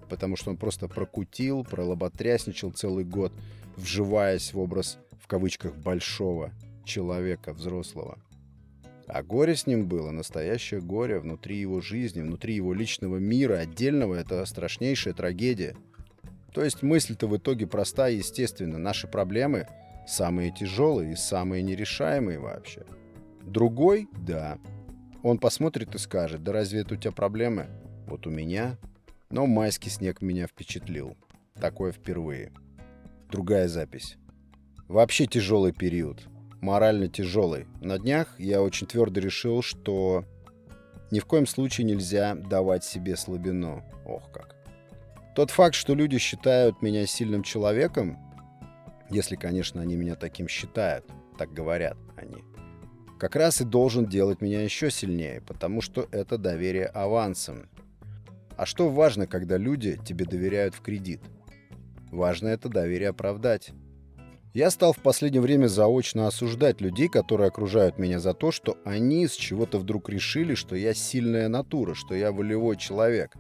Потому 0.09 0.37
что 0.37 0.51
он 0.51 0.57
просто 0.57 0.89
прокутил, 0.89 1.65
пролоботрясничал 1.65 2.71
целый 2.71 3.05
год, 3.05 3.33
вживаясь 3.77 4.53
в 4.53 4.59
образ, 4.59 4.99
в 5.21 5.27
кавычках, 5.27 5.75
большого 5.77 6.53
человека, 6.85 7.53
взрослого. 7.53 8.19
А 9.07 9.23
горе 9.23 9.57
с 9.57 9.67
ним 9.67 9.87
было, 9.87 10.11
настоящее 10.11 10.81
горе 10.81 11.19
внутри 11.19 11.57
его 11.57 11.81
жизни, 11.81 12.21
внутри 12.21 12.55
его 12.55 12.75
личного 12.75 13.17
мира, 13.17 13.59
отдельного, 13.59 14.15
это 14.15 14.45
страшнейшая 14.45 15.15
трагедия. 15.15 15.77
То 16.53 16.63
есть 16.63 16.83
мысль-то 16.83 17.27
в 17.27 17.37
итоге 17.37 17.67
простая 17.67 18.13
и 18.13 18.17
естественна. 18.19 18.79
Наши 18.79 19.07
проблемы 19.07 19.67
самые 20.07 20.51
тяжелые 20.51 21.13
и 21.13 21.17
самые 21.17 21.63
нерешаемые 21.63 22.39
вообще. 22.39 22.85
Другой– 23.43 24.09
да. 24.27 24.59
Он 25.23 25.39
посмотрит 25.39 25.95
и 25.95 25.99
скажет, 25.99 26.43
да 26.43 26.53
разве 26.53 26.81
это 26.81 26.95
у 26.95 26.97
тебя 26.97 27.13
проблемы? 27.13 27.67
Вот 28.07 28.27
у 28.27 28.31
меня. 28.31 28.77
Но 29.31 29.47
майский 29.47 29.91
снег 29.91 30.23
меня 30.23 30.47
впечатлил. 30.47 31.17
Такое 31.55 31.93
впервые. 31.93 32.53
Другая 33.31 33.69
запись. 33.69 34.17
Вообще 34.89 35.27
тяжелый 35.27 35.73
период 35.73 36.29
морально 36.61 37.09
тяжелый. 37.09 37.67
На 37.81 37.99
днях 37.99 38.35
я 38.39 38.63
очень 38.63 38.87
твердо 38.87 39.21
решил, 39.21 39.63
что 39.63 40.25
ни 41.11 41.21
в 41.21 41.25
коем 41.25 41.47
случае 41.47 41.87
нельзя 41.87 42.35
давать 42.35 42.85
себе 42.85 43.17
слабину. 43.17 43.83
Ох 44.05 44.31
как. 44.33 44.55
Тот 45.35 45.51
факт, 45.51 45.75
что 45.75 45.95
люди 45.95 46.19
считают 46.19 46.83
меня 46.83 47.07
сильным 47.07 47.43
человеком, 47.43 48.19
если, 49.11 49.37
конечно, 49.37 49.81
они 49.81 49.97
меня 49.97 50.17
таким 50.17 50.49
считают, 50.49 51.05
так 51.39 51.53
говорят 51.53 51.97
они, 52.17 52.43
как 53.19 53.37
раз 53.37 53.61
и 53.61 53.65
должен 53.65 54.07
делать 54.07 54.41
меня 54.43 54.63
еще 54.63 54.91
сильнее, 54.91 55.41
потому 55.41 55.81
что 55.81 56.09
это 56.11 56.37
доверие 56.37 56.87
авансом. 56.87 57.69
А 58.59 58.67
что 58.67 58.89
важно, 58.89 59.29
когда 59.29 59.57
люди 59.57 60.01
тебе 60.05 60.25
доверяют 60.25 60.75
в 60.75 60.81
кредит? 60.81 61.21
Важно 62.11 62.49
это 62.49 62.69
доверие 62.69 63.11
оправдать. 63.11 63.71
Я 64.53 64.73
стал 64.73 64.93
в 64.93 64.99
последнее 64.99 65.41
время 65.41 65.69
заочно 65.69 66.27
осуждать 66.27 66.81
людей, 66.81 67.09
которые 67.09 67.47
окружают 67.47 67.99
меня 67.99 68.19
за 68.19 68.35
то, 68.35 68.51
что 68.51 68.77
они 68.85 69.29
с 69.29 69.35
чего-то 69.35 69.79
вдруг 69.79 70.11
решили, 70.11 70.57
что 70.57 70.75
я 70.75 70.93
сильная 70.93 71.47
натура, 71.47 71.95
что 71.95 72.17
я 72.17 72.33
волевой 72.33 72.77
человек. 72.77 73.37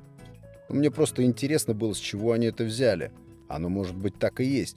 Мне 0.68 0.88
просто 0.88 1.24
интересно 1.24 1.74
было, 1.74 1.94
с 1.94 1.98
чего 1.98 2.30
они 2.30 2.46
это 2.46 2.62
взяли. 2.62 3.10
Оно, 3.48 3.68
может 3.68 3.96
быть, 3.96 4.20
так 4.20 4.38
и 4.38 4.44
есть. 4.44 4.76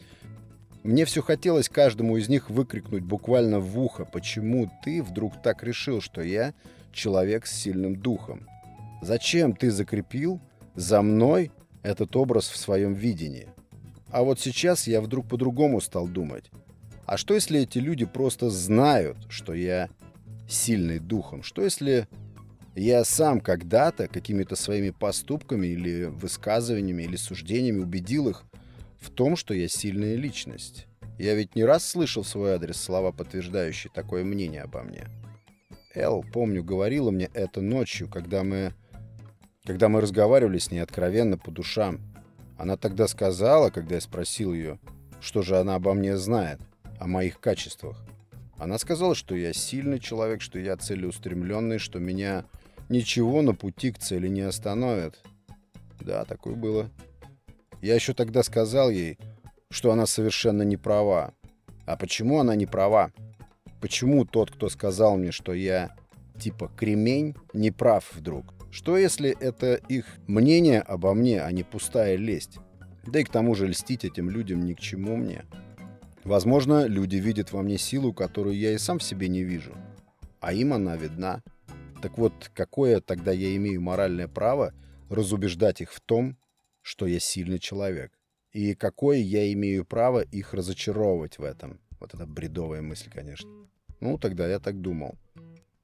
Мне 0.81 1.05
все 1.05 1.21
хотелось 1.21 1.69
каждому 1.69 2.17
из 2.17 2.29
них 2.29 2.49
выкрикнуть 2.49 3.03
буквально 3.03 3.59
в 3.59 3.77
ухо, 3.77 4.05
почему 4.05 4.71
ты 4.83 5.03
вдруг 5.03 5.39
так 5.43 5.61
решил, 5.61 6.01
что 6.01 6.21
я 6.23 6.55
человек 6.91 7.45
с 7.45 7.51
сильным 7.51 7.95
духом. 7.95 8.47
Зачем 9.01 9.55
ты 9.55 9.71
закрепил 9.71 10.39
за 10.75 11.01
мной 11.01 11.51
этот 11.83 12.15
образ 12.15 12.49
в 12.49 12.57
своем 12.57 12.93
видении? 12.93 13.49
А 14.09 14.23
вот 14.23 14.39
сейчас 14.39 14.87
я 14.87 15.01
вдруг 15.01 15.27
по-другому 15.27 15.81
стал 15.81 16.07
думать. 16.07 16.51
А 17.05 17.17
что 17.17 17.33
если 17.33 17.61
эти 17.61 17.79
люди 17.79 18.05
просто 18.05 18.49
знают, 18.49 19.17
что 19.29 19.53
я 19.53 19.89
сильный 20.47 20.99
духом? 20.99 21.43
Что 21.43 21.61
если 21.63 22.07
я 22.75 23.03
сам 23.03 23.41
когда-то 23.41 24.07
какими-то 24.07 24.55
своими 24.55 24.91
поступками 24.91 25.67
или 25.67 26.05
высказываниями 26.05 27.03
или 27.03 27.15
суждениями 27.15 27.79
убедил 27.79 28.29
их 28.29 28.43
в 28.99 29.09
том, 29.09 29.35
что 29.35 29.53
я 29.53 29.67
сильная 29.67 30.15
личность? 30.15 30.87
Я 31.17 31.35
ведь 31.35 31.55
не 31.55 31.63
раз 31.65 31.85
слышал 31.85 32.23
в 32.23 32.27
свой 32.27 32.53
адрес 32.53 32.77
слова, 32.77 33.11
подтверждающие 33.11 33.91
такое 33.93 34.23
мнение 34.23 34.61
обо 34.61 34.81
мне. 34.83 35.07
Эл, 35.93 36.23
помню, 36.33 36.63
говорила 36.63 37.11
мне 37.11 37.29
это 37.33 37.61
ночью, 37.61 38.07
когда 38.07 38.43
мы, 38.43 38.73
когда 39.65 39.89
мы 39.89 40.01
разговаривали 40.01 40.57
с 40.57 40.71
ней 40.71 40.79
откровенно 40.79 41.37
по 41.37 41.51
душам. 41.51 41.99
Она 42.57 42.77
тогда 42.77 43.07
сказала, 43.07 43.69
когда 43.69 43.95
я 43.95 44.01
спросил 44.01 44.53
ее, 44.53 44.79
что 45.19 45.41
же 45.41 45.57
она 45.57 45.75
обо 45.75 45.93
мне 45.93 46.17
знает, 46.17 46.59
о 46.99 47.07
моих 47.07 47.39
качествах. 47.39 47.97
Она 48.57 48.77
сказала, 48.77 49.15
что 49.15 49.35
я 49.35 49.53
сильный 49.53 49.99
человек, 49.99 50.41
что 50.41 50.59
я 50.59 50.77
целеустремленный, 50.77 51.79
что 51.79 51.99
меня 51.99 52.45
ничего 52.89 53.41
на 53.41 53.55
пути 53.55 53.91
к 53.91 53.97
цели 53.97 54.27
не 54.27 54.41
остановит. 54.41 55.19
Да, 55.99 56.25
такое 56.25 56.55
было. 56.55 56.89
Я 57.81 57.95
еще 57.95 58.13
тогда 58.13 58.43
сказал 58.43 58.91
ей, 58.91 59.17
что 59.71 59.91
она 59.91 60.05
совершенно 60.05 60.61
не 60.61 60.77
права. 60.77 61.33
А 61.85 61.97
почему 61.97 62.39
она 62.39 62.55
не 62.55 62.67
права? 62.67 63.11
Почему 63.79 64.25
тот, 64.25 64.51
кто 64.51 64.69
сказал 64.69 65.17
мне, 65.17 65.31
что 65.31 65.53
я 65.53 65.95
типа 66.39 66.69
кремень, 66.77 67.35
не 67.53 67.71
прав 67.71 68.11
вдруг? 68.13 68.53
Что 68.71 68.97
если 68.97 69.29
это 69.37 69.75
их 69.75 70.05
мнение 70.27 70.79
обо 70.79 71.13
мне, 71.13 71.41
а 71.41 71.51
не 71.51 71.63
пустая 71.63 72.15
лесть? 72.15 72.57
Да 73.05 73.19
и 73.19 73.23
к 73.23 73.29
тому 73.29 73.53
же 73.53 73.67
льстить 73.67 74.05
этим 74.05 74.29
людям 74.29 74.65
ни 74.65 74.73
к 74.73 74.79
чему 74.79 75.17
мне. 75.17 75.43
Возможно, 76.23 76.85
люди 76.85 77.17
видят 77.17 77.51
во 77.51 77.63
мне 77.63 77.77
силу, 77.77 78.13
которую 78.13 78.57
я 78.57 78.71
и 78.71 78.77
сам 78.77 78.99
в 78.99 79.03
себе 79.03 79.27
не 79.27 79.43
вижу. 79.43 79.75
А 80.39 80.53
им 80.53 80.71
она 80.71 80.95
видна. 80.95 81.43
Так 82.01 82.17
вот, 82.17 82.49
какое 82.53 83.01
тогда 83.01 83.33
я 83.33 83.53
имею 83.57 83.81
моральное 83.81 84.29
право 84.29 84.73
разубеждать 85.09 85.81
их 85.81 85.91
в 85.91 85.99
том, 85.99 86.37
что 86.81 87.07
я 87.07 87.19
сильный 87.19 87.59
человек? 87.59 88.13
И 88.53 88.73
какое 88.73 89.17
я 89.17 89.51
имею 89.51 89.83
право 89.83 90.21
их 90.21 90.53
разочаровывать 90.53 91.39
в 91.39 91.43
этом? 91.43 91.81
Вот 91.99 92.13
это 92.13 92.25
бредовая 92.25 92.81
мысль, 92.81 93.09
конечно. 93.13 93.49
Ну, 93.99 94.17
тогда 94.17 94.47
я 94.47 94.59
так 94.59 94.79
думал. 94.79 95.17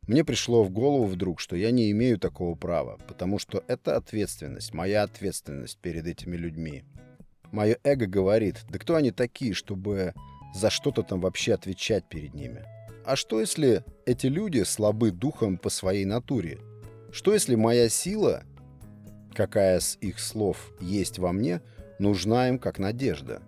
Мне 0.07 0.23
пришло 0.23 0.63
в 0.63 0.69
голову 0.69 1.03
вдруг, 1.03 1.41
что 1.41 1.57
я 1.57 1.69
не 1.69 1.91
имею 1.91 2.17
такого 2.17 2.55
права, 2.55 2.97
потому 3.09 3.39
что 3.39 3.61
это 3.67 3.97
ответственность, 3.97 4.73
моя 4.73 5.03
ответственность 5.03 5.77
перед 5.79 6.07
этими 6.07 6.37
людьми. 6.37 6.85
Мое 7.51 7.77
эго 7.83 8.05
говорит, 8.07 8.65
да 8.69 8.79
кто 8.79 8.95
они 8.95 9.11
такие, 9.11 9.53
чтобы 9.53 10.13
за 10.55 10.69
что-то 10.69 11.03
там 11.03 11.19
вообще 11.19 11.53
отвечать 11.53 12.05
перед 12.05 12.33
ними? 12.33 12.63
А 13.05 13.17
что 13.17 13.41
если 13.41 13.83
эти 14.05 14.27
люди 14.27 14.63
слабы 14.63 15.11
духом 15.11 15.57
по 15.57 15.69
своей 15.69 16.05
натуре? 16.05 16.57
Что 17.11 17.33
если 17.33 17.55
моя 17.55 17.89
сила, 17.89 18.43
какая 19.33 19.79
с 19.81 19.97
их 19.99 20.19
слов 20.19 20.71
есть 20.79 21.19
во 21.19 21.33
мне, 21.33 21.61
нужна 21.99 22.47
им 22.47 22.59
как 22.59 22.79
надежда? 22.79 23.41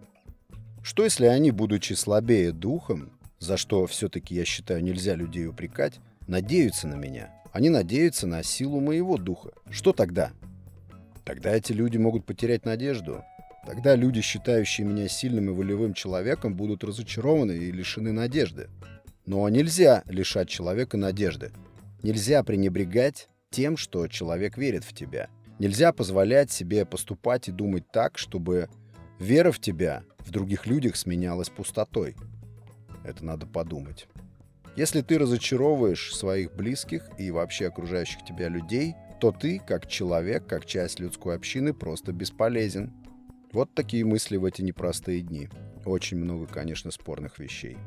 Что 0.83 1.05
если 1.05 1.25
они, 1.25 1.51
будучи 1.51 1.93
слабее 1.93 2.51
духом, 2.51 3.17
за 3.39 3.55
что 3.55 3.85
все-таки, 3.87 4.35
я 4.35 4.43
считаю, 4.43 4.83
нельзя 4.83 5.15
людей 5.15 5.47
упрекать, 5.47 5.99
надеются 6.29 6.87
на 6.87 6.95
меня. 6.95 7.31
Они 7.51 7.69
надеются 7.69 8.27
на 8.27 8.43
силу 8.43 8.79
моего 8.79 9.17
духа. 9.17 9.51
Что 9.69 9.91
тогда? 9.91 10.31
Тогда 11.25 11.55
эти 11.55 11.73
люди 11.73 11.97
могут 11.97 12.25
потерять 12.25 12.65
надежду. 12.65 13.23
Тогда 13.65 13.95
люди, 13.95 14.21
считающие 14.21 14.85
меня 14.85 15.07
сильным 15.07 15.49
и 15.49 15.53
волевым 15.53 15.93
человеком, 15.93 16.55
будут 16.55 16.83
разочарованы 16.83 17.53
и 17.53 17.71
лишены 17.71 18.11
надежды. 18.11 18.69
Но 19.25 19.47
нельзя 19.49 20.03
лишать 20.05 20.49
человека 20.49 20.97
надежды. 20.97 21.51
Нельзя 22.03 22.43
пренебрегать 22.43 23.27
тем, 23.49 23.75
что 23.75 24.07
человек 24.07 24.57
верит 24.57 24.83
в 24.83 24.93
тебя. 24.93 25.29
Нельзя 25.57 25.91
позволять 25.91 26.51
себе 26.51 26.85
поступать 26.85 27.49
и 27.49 27.51
думать 27.51 27.91
так, 27.91 28.17
чтобы 28.17 28.69
вера 29.19 29.51
в 29.51 29.59
тебя 29.59 30.03
в 30.19 30.31
других 30.31 30.67
людях 30.67 30.95
сменялась 30.95 31.49
пустотой. 31.49 32.15
Это 33.03 33.25
надо 33.25 33.45
подумать. 33.45 34.07
Если 34.75 35.01
ты 35.01 35.17
разочаровываешь 35.17 36.15
своих 36.15 36.53
близких 36.53 37.09
и 37.17 37.31
вообще 37.31 37.67
окружающих 37.67 38.23
тебя 38.23 38.47
людей, 38.47 38.95
то 39.19 39.31
ты, 39.31 39.59
как 39.59 39.87
человек, 39.87 40.47
как 40.47 40.65
часть 40.65 40.99
людской 40.99 41.35
общины, 41.35 41.73
просто 41.73 42.13
бесполезен. 42.13 42.93
Вот 43.51 43.73
такие 43.73 44.05
мысли 44.05 44.37
в 44.37 44.45
эти 44.45 44.61
непростые 44.61 45.21
дни. 45.21 45.49
Очень 45.85 46.17
много, 46.17 46.47
конечно, 46.47 46.91
спорных 46.91 47.39
вещей. 47.39 47.77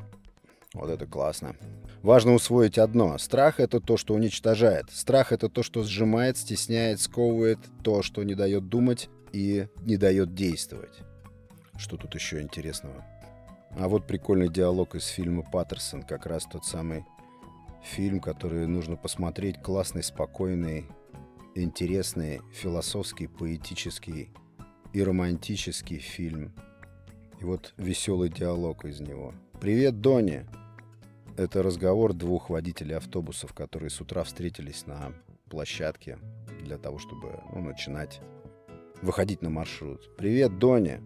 Вот 0.75 0.91
это 0.91 1.07
классно. 1.07 1.55
Важно 2.03 2.35
усвоить 2.35 2.79
одно. 2.79 3.17
Страх— 3.19 3.55
это 3.61 3.79
то, 3.81 3.97
что 3.97 4.15
уничтожает. 4.15 4.91
Страх— 4.91 5.31
это 5.33 5.49
то, 5.49 5.63
что 5.63 5.85
сжимает, 5.85 6.37
стесняет, 6.37 7.01
сковывает, 7.01 7.59
то, 7.83 8.03
что 8.03 8.23
не 8.23 8.35
дает 8.35 8.69
думать 8.69 9.09
и 9.33 9.69
не 9.85 9.97
дает 9.97 10.35
действовать. 10.35 10.99
Что 11.77 11.97
тут 11.97 12.15
еще 12.15 12.41
интересного? 12.41 13.07
А 13.75 13.89
вот 13.89 14.07
прикольный 14.07 14.51
диалог 14.51 14.95
из 14.95 15.07
фильма 15.07 15.43
«Паттерсон». 15.43 16.03
Как 16.03 16.27
раз 16.27 16.45
тот 16.45 16.67
самый 16.67 17.07
фильм, 17.83 18.21
который 18.21 18.67
нужно 18.67 18.97
посмотреть. 18.97 19.63
Классный, 19.63 20.03
спокойный, 20.03 20.87
интересный, 21.55 22.43
философский, 22.53 23.29
поэтический 23.29 24.31
и 24.93 25.03
романтический 25.03 25.99
фильм. 25.99 26.53
И 27.41 27.45
вот 27.45 27.73
веселый 27.79 28.29
диалог 28.29 28.85
из 28.85 29.01
него. 29.01 29.33
«Привет, 29.59 30.01
Доня!» 30.01 30.47
Это 31.39 31.63
разговор 31.63 32.13
двух 32.13 32.51
водителей 32.51 32.97
автобусов, 32.97 33.55
которые 33.55 33.89
с 33.89 34.03
утра 34.03 34.23
встретились 34.23 34.87
на 34.87 35.15
площадке 35.49 36.19
для 36.63 36.77
того, 36.77 36.99
чтобы 36.99 37.41
ну, 37.55 37.63
начинать 37.63 38.21
выходить 39.01 39.41
на 39.41 39.49
маршрут. 39.49 40.15
«Привет, 40.19 40.59
Доня! 40.59 41.01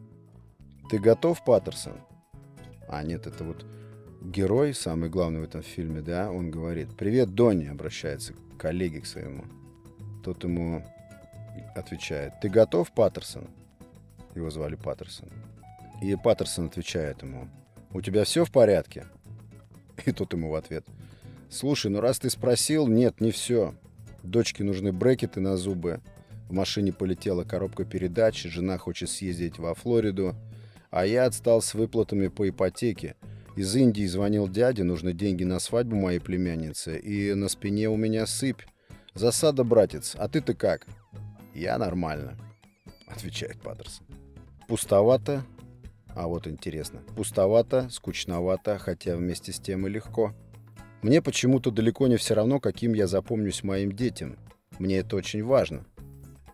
Ты 0.91 0.99
готов, 0.99 1.45
Паттерсон?» 1.45 1.95
А 2.89 3.03
нет, 3.03 3.27
это 3.27 3.45
вот 3.45 3.65
герой, 4.23 4.75
самый 4.75 5.09
главный 5.09 5.41
в 5.41 5.45
этом 5.45 5.63
фильме, 5.63 6.01
да, 6.01 6.31
он 6.31 6.51
говорит 6.51 6.97
«Привет, 6.97 7.35
Доня!» 7.35 7.73
обращается 7.73 8.33
к 8.33 8.61
коллеге 8.61 9.01
к 9.01 9.07
своему. 9.07 9.45
Тот 10.25 10.45
ему 10.45 10.85
отвечает 11.75 12.35
«Ты 12.41 12.49
готов, 12.49 12.93
Паттерсон?» 12.93 13.49
Его 14.35 14.51
звали 14.51 14.75
Паттерсон. 14.75 15.29
И 16.03 16.15
Паттерсон 16.17 16.67
отвечает 16.67 17.23
ему 17.23 17.49
«У 17.93 18.01
тебя 18.01 18.25
все 18.25 18.45
в 18.45 18.53
порядке?» 18.53 19.07
И 20.05 20.13
тот 20.13 20.33
ему 20.33 20.51
в 20.51 20.55
ответ. 20.55 20.85
«Слушай, 21.49 21.91
ну 21.91 22.01
раз 22.01 22.19
ты 22.19 22.29
спросил, 22.29 22.87
нет, 22.87 23.21
не 23.21 23.31
все. 23.31 23.75
Дочке 24.23 24.65
нужны 24.65 24.93
брекеты 24.93 25.41
на 25.41 25.57
зубы. 25.57 26.01
В 26.49 26.53
машине 26.53 26.93
полетела 26.93 27.45
коробка 27.45 27.85
передач, 27.85 28.43
жена 28.45 28.79
хочет 28.79 29.09
съездить 29.09 29.59
во 29.59 29.75
Флориду, 29.75 30.35
а 30.97 31.05
я 31.05 31.27
отстал 31.27 31.61
с 31.61 31.75
выплатами 31.75 32.29
по 32.29 32.49
ипотеке. 32.49 33.17
Из 33.55 33.77
Индии 33.77 34.07
звонил 34.07 34.49
дядя, 34.49 34.83
нужны 34.83 35.13
деньги 35.13 35.45
на 35.45 35.59
свадьбу 35.59 35.95
моей 35.95 36.21
племянницы, 36.21 36.99
и 36.99 37.35
на 37.35 37.51
спине 37.51 37.91
у 37.91 37.97
меня 37.97 38.27
сыпь. 38.27 38.63
Засада, 39.13 39.63
братец, 39.63 40.17
а 40.17 40.27
ты-то 40.27 40.55
как?» 40.55 40.87
«Я 41.55 41.77
нормально»,— 41.77 42.39
отвечает 43.07 43.61
Паттерсон. 43.61 44.07
«Пустовато, 44.69 45.45
а 46.15 46.29
вот 46.29 46.47
интересно. 46.47 47.03
Пустовато, 47.15 47.91
скучновато, 47.91 48.79
хотя 48.79 49.17
вместе 49.17 49.53
с 49.53 49.61
тем 49.61 49.87
и 49.87 49.91
легко. 49.91 50.33
Мне 51.03 51.21
почему-то 51.21 51.71
далеко 51.71 52.07
не 52.07 52.17
все 52.17 52.33
равно, 52.33 52.59
каким 52.59 52.95
я 52.95 53.07
запомнюсь 53.07 53.63
моим 53.63 53.93
детям. 53.93 54.39
Мне 54.79 55.01
это 55.01 55.17
очень 55.17 55.45
важно. 55.45 55.85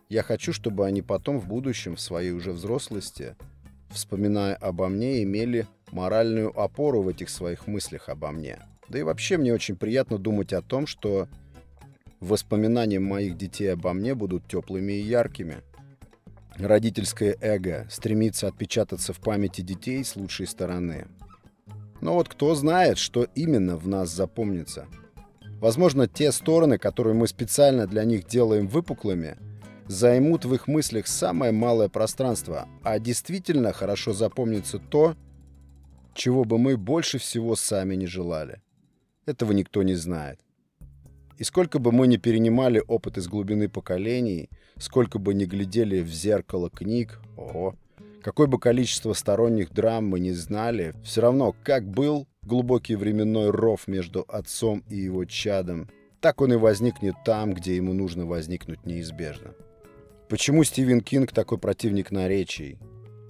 Я 0.09 0.21
хочу, 0.21 0.51
чтобы 0.51 0.85
они 0.85 1.01
потом 1.01 1.39
в 1.39 1.47
будущем, 1.47 1.95
в 1.95 2.01
своей 2.01 2.31
уже 2.31 2.51
взрослости, 2.51 3.37
вспоминая 3.93 4.55
обо 4.55 4.87
мне, 4.89 5.23
имели 5.23 5.67
моральную 5.91 6.57
опору 6.59 7.01
в 7.01 7.07
этих 7.07 7.29
своих 7.29 7.67
мыслях 7.67 8.09
обо 8.09 8.31
мне. 8.31 8.59
Да 8.89 8.99
и 8.99 9.03
вообще 9.03 9.37
мне 9.37 9.53
очень 9.53 9.75
приятно 9.75 10.17
думать 10.17 10.53
о 10.53 10.61
том, 10.61 10.87
что 10.87 11.27
воспоминания 12.19 12.99
моих 12.99 13.37
детей 13.37 13.71
обо 13.71 13.93
мне 13.93 14.15
будут 14.15 14.47
теплыми 14.47 14.93
и 14.93 15.01
яркими– 15.01 15.57
Родительское 16.57 17.35
эго 17.41 17.87
стремится 17.89 18.47
отпечататься 18.47 19.11
в 19.11 19.19
памяти 19.19 19.61
детей 19.61 20.03
с 20.03 20.15
лучшей 20.15 20.45
стороны. 20.45 21.07
Но 21.99 22.13
вот 22.13 22.29
кто 22.29 22.53
знает, 22.53 22.99
что 22.99 23.25
именно 23.33 23.75
в 23.75 23.87
нас 23.87 24.11
запомнится. 24.11 24.85
Возможно, 25.59 26.07
те 26.07 26.31
стороны, 26.31 26.77
которые 26.77 27.15
мы 27.15 27.27
специально 27.27 27.87
для 27.87 28.03
них 28.03 28.27
делаем 28.27 28.67
выпуклыми, 28.67 29.37
займут 29.87 30.45
в 30.45 30.53
их 30.53 30.67
мыслях 30.67 31.07
самое 31.07 31.51
малое 31.51 31.89
пространство, 31.89 32.67
а 32.83 32.99
действительно 32.99 33.73
хорошо 33.73 34.13
запомнится 34.13 34.79
то, 34.79 35.15
чего 36.13 36.45
бы 36.45 36.57
мы 36.57 36.77
больше 36.77 37.17
всего 37.17 37.55
сами 37.55 37.95
не 37.95 38.07
желали. 38.07 38.61
Этого 39.25 39.51
никто 39.51 39.83
не 39.83 39.95
знает. 39.95 40.39
И 41.37 41.43
сколько 41.43 41.79
бы 41.79 41.91
мы 41.91 42.07
ни 42.07 42.17
перенимали 42.17 42.83
опыт 42.87 43.17
из 43.17 43.27
глубины 43.27 43.67
поколений, 43.67 44.49
сколько 44.77 45.17
бы 45.17 45.33
ни 45.33 45.45
глядели 45.45 46.01
в 46.01 46.09
зеркало 46.09 46.69
книг, 46.69 47.19
ого, 47.35 47.75
какое 48.21 48.47
бы 48.47 48.59
количество 48.59 49.13
сторонних 49.13 49.71
драм 49.71 50.05
мы 50.07 50.19
не 50.19 50.31
знали, 50.31 50.93
все 51.03 51.21
равно, 51.21 51.55
как 51.63 51.87
был 51.87 52.27
глубокий 52.43 52.95
временной 52.95 53.49
ров 53.49 53.87
между 53.87 54.25
отцом 54.27 54.83
и 54.89 54.97
его 54.97 55.25
чадом, 55.25 55.89
так 56.21 56.39
он 56.41 56.53
и 56.53 56.57
возникнет 56.57 57.15
там, 57.25 57.53
где 57.53 57.75
ему 57.75 57.93
нужно 57.93 58.25
возникнуть 58.25 58.85
неизбежно. 58.85 59.53
Почему 60.29 60.63
Стивен 60.63 61.01
Кинг 61.01 61.31
такой 61.31 61.57
противник 61.57 62.11
наречий? 62.11 62.77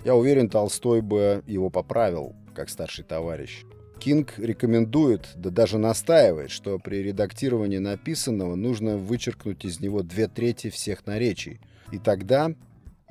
Я 0.05 0.15
уверен, 0.15 0.49
Толстой 0.49 1.01
бы 1.01 1.43
его 1.47 1.69
поправил, 1.69 2.35
как 2.53 2.69
старший 2.69 3.03
товарищ. 3.03 3.63
Кинг 3.99 4.37
рекомендует, 4.37 5.29
да 5.35 5.49
даже 5.49 5.77
настаивает, 5.77 6.51
что 6.51 6.77
при 6.77 6.97
редактировании 6.97 7.77
написанного 7.77 8.55
нужно 8.55 8.97
вычеркнуть 8.97 9.63
из 9.65 9.79
него 9.79 10.03
две 10.03 10.27
трети 10.27 10.69
всех 10.69 11.05
наречий. 11.05 11.61
И 11.91 11.99
тогда 11.99 12.53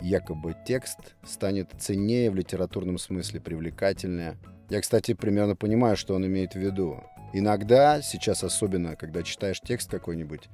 якобы 0.01 0.55
текст 0.67 0.99
станет 1.25 1.71
ценнее 1.79 2.31
в 2.31 2.35
литературном 2.35 2.99
смысле, 2.99 3.41
привлекательнее. 3.41 4.37
Я, 4.69 4.81
кстати, 4.81 5.15
примерно 5.15 5.57
понимаю, 5.57 5.97
что 5.97 6.15
он 6.15 6.27
имеет 6.27 6.55
в 6.55 6.59
виду. 6.59 7.03
Иногда, 7.33 8.03
сейчас 8.03 8.45
особенно, 8.45 8.97
когда 8.97 9.23
читаешь 9.23 9.61
текст 9.61 9.91
какой-нибудь, 9.91 10.49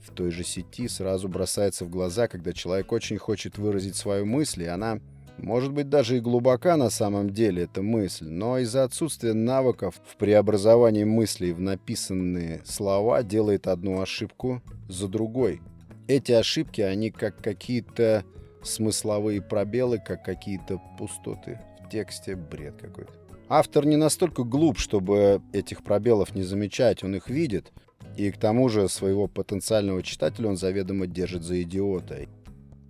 в 0.00 0.12
той 0.12 0.30
же 0.30 0.44
сети 0.44 0.88
сразу 0.88 1.28
бросается 1.28 1.84
в 1.84 1.90
глаза, 1.90 2.28
когда 2.28 2.52
человек 2.52 2.92
очень 2.92 3.18
хочет 3.18 3.58
выразить 3.58 3.96
свою 3.96 4.26
мысль, 4.26 4.62
и 4.62 4.66
она 4.66 5.00
может 5.38 5.72
быть, 5.72 5.88
даже 5.88 6.16
и 6.16 6.20
глубока 6.20 6.76
на 6.76 6.90
самом 6.90 7.30
деле 7.30 7.62
эта 7.62 7.80
мысль, 7.80 8.26
но 8.26 8.58
из-за 8.58 8.82
отсутствия 8.82 9.34
навыков 9.34 10.00
в 10.04 10.16
преобразовании 10.16 11.04
мыслей 11.04 11.52
в 11.52 11.60
написанные 11.60 12.60
слова 12.64 13.22
делает 13.22 13.68
одну 13.68 14.00
ошибку 14.00 14.62
за 14.88 15.06
другой. 15.06 15.60
Эти 16.08 16.32
ошибки, 16.32 16.80
они 16.80 17.10
как 17.10 17.40
какие-то 17.40 18.24
смысловые 18.62 19.40
пробелы, 19.40 19.98
как 20.04 20.24
какие-то 20.24 20.80
пустоты 20.98 21.60
в 21.84 21.88
тексте, 21.88 22.34
бред 22.34 22.74
какой-то. 22.80 23.12
Автор 23.48 23.86
не 23.86 23.96
настолько 23.96 24.42
глуп, 24.42 24.78
чтобы 24.78 25.40
этих 25.52 25.84
пробелов 25.84 26.34
не 26.34 26.42
замечать, 26.42 27.04
он 27.04 27.14
их 27.14 27.30
видит, 27.30 27.72
и 28.18 28.32
к 28.32 28.36
тому 28.36 28.68
же 28.68 28.88
своего 28.88 29.28
потенциального 29.28 30.02
читателя 30.02 30.48
он 30.48 30.56
заведомо 30.56 31.06
держит 31.06 31.44
за 31.44 31.62
идиота. 31.62 32.26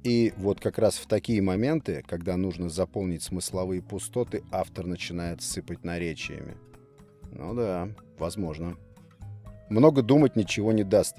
И 0.02 0.32
вот 0.38 0.58
как 0.58 0.78
раз 0.78 0.96
в 0.96 1.06
такие 1.06 1.42
моменты, 1.42 2.02
когда 2.08 2.38
нужно 2.38 2.70
заполнить 2.70 3.22
смысловые 3.22 3.82
пустоты, 3.82 4.42
автор 4.50 4.86
начинает 4.86 5.42
сыпать 5.42 5.84
наречиями. 5.84 6.56
Ну 7.30 7.54
да, 7.54 7.90
возможно. 8.18 8.78
Много 9.68 10.00
думать 10.00 10.34
ничего 10.34 10.72
не 10.72 10.82
даст. 10.82 11.16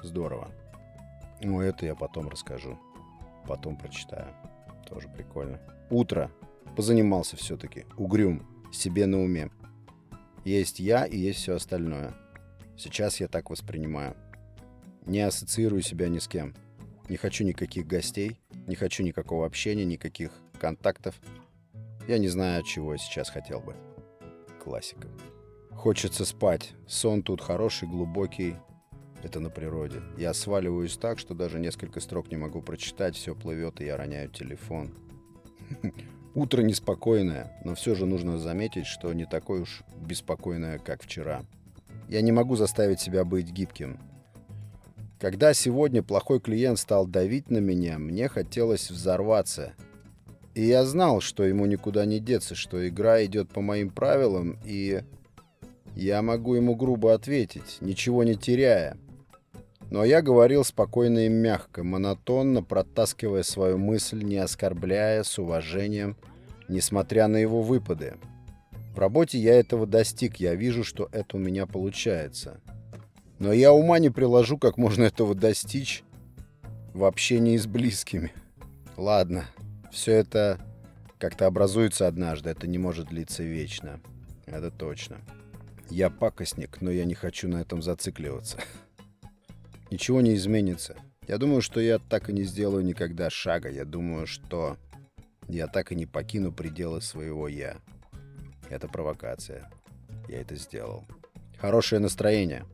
Здорово. 0.00 0.52
Ну, 1.42 1.60
это 1.60 1.86
я 1.86 1.96
потом 1.96 2.28
расскажу. 2.28 2.78
Потом 3.48 3.76
прочитаю. 3.76 4.28
Тоже 4.88 5.08
прикольно. 5.08 5.58
Утро. 5.90 6.30
Позанимался 6.76 7.36
все-таки. 7.36 7.84
Угрюм. 7.96 8.46
Себе 8.72 9.06
на 9.06 9.20
уме. 9.20 9.50
Есть 10.44 10.78
я 10.78 11.04
и 11.04 11.18
есть 11.18 11.40
все 11.40 11.56
остальное. 11.56 12.14
Сейчас 12.76 13.20
я 13.20 13.28
так 13.28 13.50
воспринимаю. 13.50 14.16
Не 15.06 15.20
ассоциирую 15.20 15.82
себя 15.82 16.08
ни 16.08 16.18
с 16.18 16.28
кем. 16.28 16.54
Не 17.08 17.16
хочу 17.16 17.44
никаких 17.44 17.86
гостей, 17.86 18.40
не 18.66 18.74
хочу 18.74 19.02
никакого 19.02 19.46
общения, 19.46 19.84
никаких 19.84 20.32
контактов. 20.58 21.14
Я 22.08 22.18
не 22.18 22.28
знаю, 22.28 22.62
чего 22.62 22.92
я 22.92 22.98
сейчас 22.98 23.30
хотел 23.30 23.60
бы. 23.60 23.76
Классика. 24.62 25.08
Хочется 25.70 26.24
спать. 26.24 26.72
Сон 26.86 27.22
тут 27.22 27.40
хороший, 27.40 27.88
глубокий. 27.88 28.56
Это 29.22 29.40
на 29.40 29.50
природе. 29.50 30.02
Я 30.16 30.34
сваливаюсь 30.34 30.96
так, 30.96 31.18
что 31.18 31.34
даже 31.34 31.58
несколько 31.58 32.00
строк 32.00 32.30
не 32.30 32.36
могу 32.36 32.62
прочитать, 32.62 33.16
все 33.16 33.34
плывет, 33.34 33.80
и 33.80 33.86
я 33.86 33.96
роняю 33.96 34.30
телефон. 34.30 34.94
Утро 36.34 36.62
неспокойное, 36.62 37.58
но 37.64 37.74
все 37.74 37.94
же 37.94 38.06
нужно 38.06 38.38
заметить, 38.38 38.86
что 38.86 39.12
не 39.12 39.24
такое 39.24 39.62
уж 39.62 39.82
беспокойное, 39.96 40.78
как 40.78 41.02
вчера. 41.02 41.44
Я 42.14 42.20
не 42.20 42.30
могу 42.30 42.54
заставить 42.54 43.00
себя 43.00 43.24
быть 43.24 43.50
гибким. 43.50 43.98
Когда 45.18 45.52
сегодня 45.52 46.00
плохой 46.00 46.38
клиент 46.38 46.78
стал 46.78 47.08
давить 47.08 47.50
на 47.50 47.58
меня, 47.58 47.98
мне 47.98 48.28
хотелось 48.28 48.88
взорваться. 48.88 49.72
И 50.54 50.64
я 50.64 50.84
знал, 50.84 51.20
что 51.20 51.42
ему 51.42 51.66
никуда 51.66 52.04
не 52.04 52.20
деться, 52.20 52.54
что 52.54 52.88
игра 52.88 53.24
идет 53.24 53.48
по 53.48 53.60
моим 53.60 53.90
правилам, 53.90 54.60
и 54.64 55.02
я 55.96 56.22
могу 56.22 56.54
ему 56.54 56.76
грубо 56.76 57.14
ответить, 57.14 57.78
ничего 57.80 58.22
не 58.22 58.36
теряя. 58.36 58.96
Но 59.90 60.04
я 60.04 60.22
говорил 60.22 60.62
спокойно 60.62 61.26
и 61.26 61.28
мягко, 61.28 61.82
монотонно, 61.82 62.62
протаскивая 62.62 63.42
свою 63.42 63.76
мысль, 63.76 64.22
не 64.22 64.36
оскорбляя, 64.36 65.24
с 65.24 65.36
уважением, 65.40 66.16
несмотря 66.68 67.26
на 67.26 67.38
его 67.38 67.60
выпады. 67.60 68.14
В 68.94 68.98
работе 69.00 69.38
я 69.38 69.58
этого 69.58 69.86
достиг, 69.86 70.36
я 70.36 70.54
вижу, 70.54 70.84
что 70.84 71.08
это 71.10 71.36
у 71.36 71.40
меня 71.40 71.66
получается. 71.66 72.60
Но 73.40 73.52
я 73.52 73.72
ума 73.72 73.98
не 73.98 74.08
приложу, 74.08 74.56
как 74.56 74.78
можно 74.78 75.02
этого 75.02 75.34
достичь 75.34 76.04
в 76.92 77.02
общении 77.02 77.56
с 77.56 77.66
близкими. 77.66 78.32
Ладно, 78.96 79.46
все 79.90 80.12
это 80.12 80.60
как-то 81.18 81.46
образуется 81.46 82.06
однажды, 82.06 82.50
это 82.50 82.68
не 82.68 82.78
может 82.78 83.08
длиться 83.08 83.42
вечно. 83.42 84.00
Это 84.46 84.70
точно. 84.70 85.16
Я 85.90 86.08
пакостник, 86.08 86.80
но 86.80 86.92
я 86.92 87.04
не 87.04 87.14
хочу 87.14 87.48
на 87.48 87.62
этом 87.62 87.82
зацикливаться. 87.82 88.58
Ничего 89.90 90.20
не 90.20 90.36
изменится. 90.36 90.96
Я 91.26 91.38
думаю, 91.38 91.62
что 91.62 91.80
я 91.80 91.98
так 91.98 92.30
и 92.30 92.32
не 92.32 92.44
сделаю 92.44 92.84
никогда 92.84 93.28
шага. 93.28 93.70
Я 93.70 93.84
думаю, 93.84 94.28
что 94.28 94.76
я 95.48 95.66
так 95.66 95.90
и 95.90 95.96
не 95.96 96.06
покину 96.06 96.52
пределы 96.52 97.00
своего 97.00 97.48
«я». 97.48 97.78
Это 98.70 98.88
провокация. 98.88 99.70
Я 100.28 100.40
это 100.40 100.56
сделал. 100.56 101.04
Хорошее 101.58 102.00
настроение. 102.00 102.64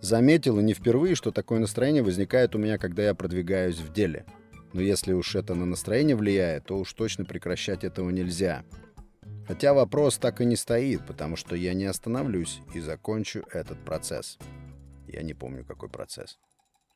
Заметил 0.00 0.58
и 0.60 0.62
не 0.62 0.74
впервые, 0.74 1.14
что 1.14 1.32
такое 1.32 1.58
настроение 1.58 2.02
возникает 2.02 2.54
у 2.54 2.58
меня, 2.58 2.78
когда 2.78 3.02
я 3.02 3.14
продвигаюсь 3.14 3.78
в 3.78 3.92
деле. 3.92 4.26
Но 4.72 4.80
если 4.80 5.12
уж 5.12 5.34
это 5.34 5.54
на 5.54 5.64
настроение 5.64 6.14
влияет, 6.14 6.66
то 6.66 6.78
уж 6.78 6.92
точно 6.92 7.24
прекращать 7.24 7.84
этого 7.84 8.10
нельзя. 8.10 8.64
Хотя 9.46 9.72
вопрос 9.72 10.18
так 10.18 10.40
и 10.40 10.44
не 10.44 10.56
стоит, 10.56 11.06
потому 11.06 11.36
что 11.36 11.56
я 11.56 11.72
не 11.72 11.86
остановлюсь 11.86 12.60
и 12.74 12.80
закончу 12.80 13.44
этот 13.50 13.82
процесс. 13.84 14.38
Я 15.06 15.22
не 15.22 15.32
помню, 15.32 15.64
какой 15.64 15.88
процесс. 15.88 16.38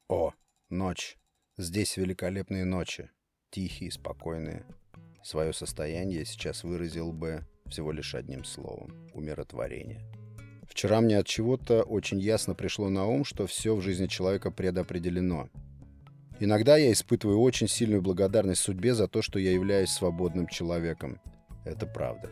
О, 0.09 0.33
ночь. 0.69 1.17
Здесь 1.57 1.97
великолепные 1.97 2.65
ночи. 2.65 3.11
Тихие, 3.51 3.91
спокойные. 3.91 4.67
Свое 5.25 5.53
состояние 5.53 6.21
я 6.21 6.25
сейчас 6.25 6.63
выразил 6.63 7.13
бы 7.13 7.47
всего 7.73 7.91
лишь 7.91 8.15
одним 8.15 8.45
словом– 8.45 8.95
умиротворение. 9.15 10.01
Вчера 10.69 11.01
мне 11.01 11.19
от 11.19 11.27
чего-то 11.27 11.83
очень 11.83 12.21
ясно 12.21 12.55
пришло 12.55 12.91
на 12.91 13.07
ум, 13.07 13.25
что 13.25 13.47
все 13.47 13.75
в 13.75 13.81
жизни 13.81 14.07
человека 14.07 14.51
предопределено. 14.51 15.49
Иногда 16.39 16.77
я 16.77 16.93
испытываю 16.93 17.41
очень 17.41 17.69
сильную 17.69 18.03
благодарность 18.03 18.61
судьбе 18.61 18.95
за 18.95 19.09
то, 19.09 19.23
что 19.23 19.39
я 19.39 19.53
являюсь 19.53 19.91
свободным 19.91 20.49
человеком. 20.49 21.19
Это 21.65 21.87
правда. 21.87 22.29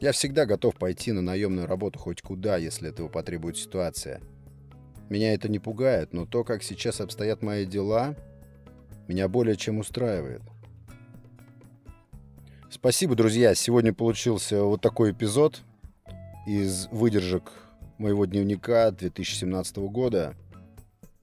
Я 0.00 0.12
всегда 0.12 0.46
готов 0.46 0.74
пойти 0.76 1.12
на 1.12 1.22
наемную 1.22 1.66
работу 1.66 1.98
хоть 1.98 2.22
куда, 2.22 2.56
если 2.56 2.88
этого 2.88 3.08
потребует 3.08 3.56
ситуация. 3.56 4.20
Меня 5.10 5.34
это 5.34 5.48
не 5.48 5.60
пугает, 5.60 6.12
но 6.12 6.26
то, 6.26 6.42
как 6.42 6.62
сейчас 6.62 7.00
обстоят 7.00 7.42
мои 7.42 7.66
дела, 7.66 8.16
меня 9.06 9.28
более 9.28 9.56
чем 9.56 9.78
устраивает. 9.78 10.42
Спасибо, 12.72 13.16
друзья. 13.16 13.56
Сегодня 13.56 13.92
получился 13.92 14.62
вот 14.62 14.80
такой 14.80 15.10
эпизод 15.10 15.60
из 16.46 16.86
выдержек 16.92 17.50
моего 17.98 18.26
дневника 18.26 18.92
2017 18.92 19.78
года. 19.78 20.36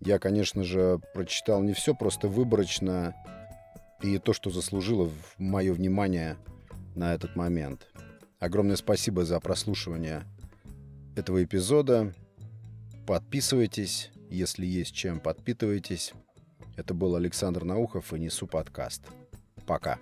Я, 0.01 0.19
конечно 0.19 0.65
же, 0.65 0.99
прочитал 1.13 1.63
не 1.63 1.71
все, 1.71 1.95
просто 1.95 2.27
выборочно 2.27 3.15
и 4.03 4.17
то, 4.17 4.33
что 4.33 4.49
заслужило 4.49 5.09
мое 5.37 5.71
внимание 5.71 6.35
на 6.95 7.13
этот 7.13 7.37
момент. 7.37 7.87
Огромное 8.39 8.75
спасибо 8.75 9.23
за 9.23 9.39
прослушивание 9.39 10.25
этого 11.15 11.41
эпизода. 11.41 12.13
Подписывайтесь, 13.07 14.11
если 14.29 14.65
есть 14.65 14.93
чем, 14.93 15.21
подпитывайтесь. 15.21 16.11
Это 16.75 16.93
был 16.93 17.15
Александр 17.15 17.63
Наухов 17.63 18.13
и 18.13 18.19
Несу 18.19 18.47
подкаст. 18.47 19.03
Пока. 19.65 19.97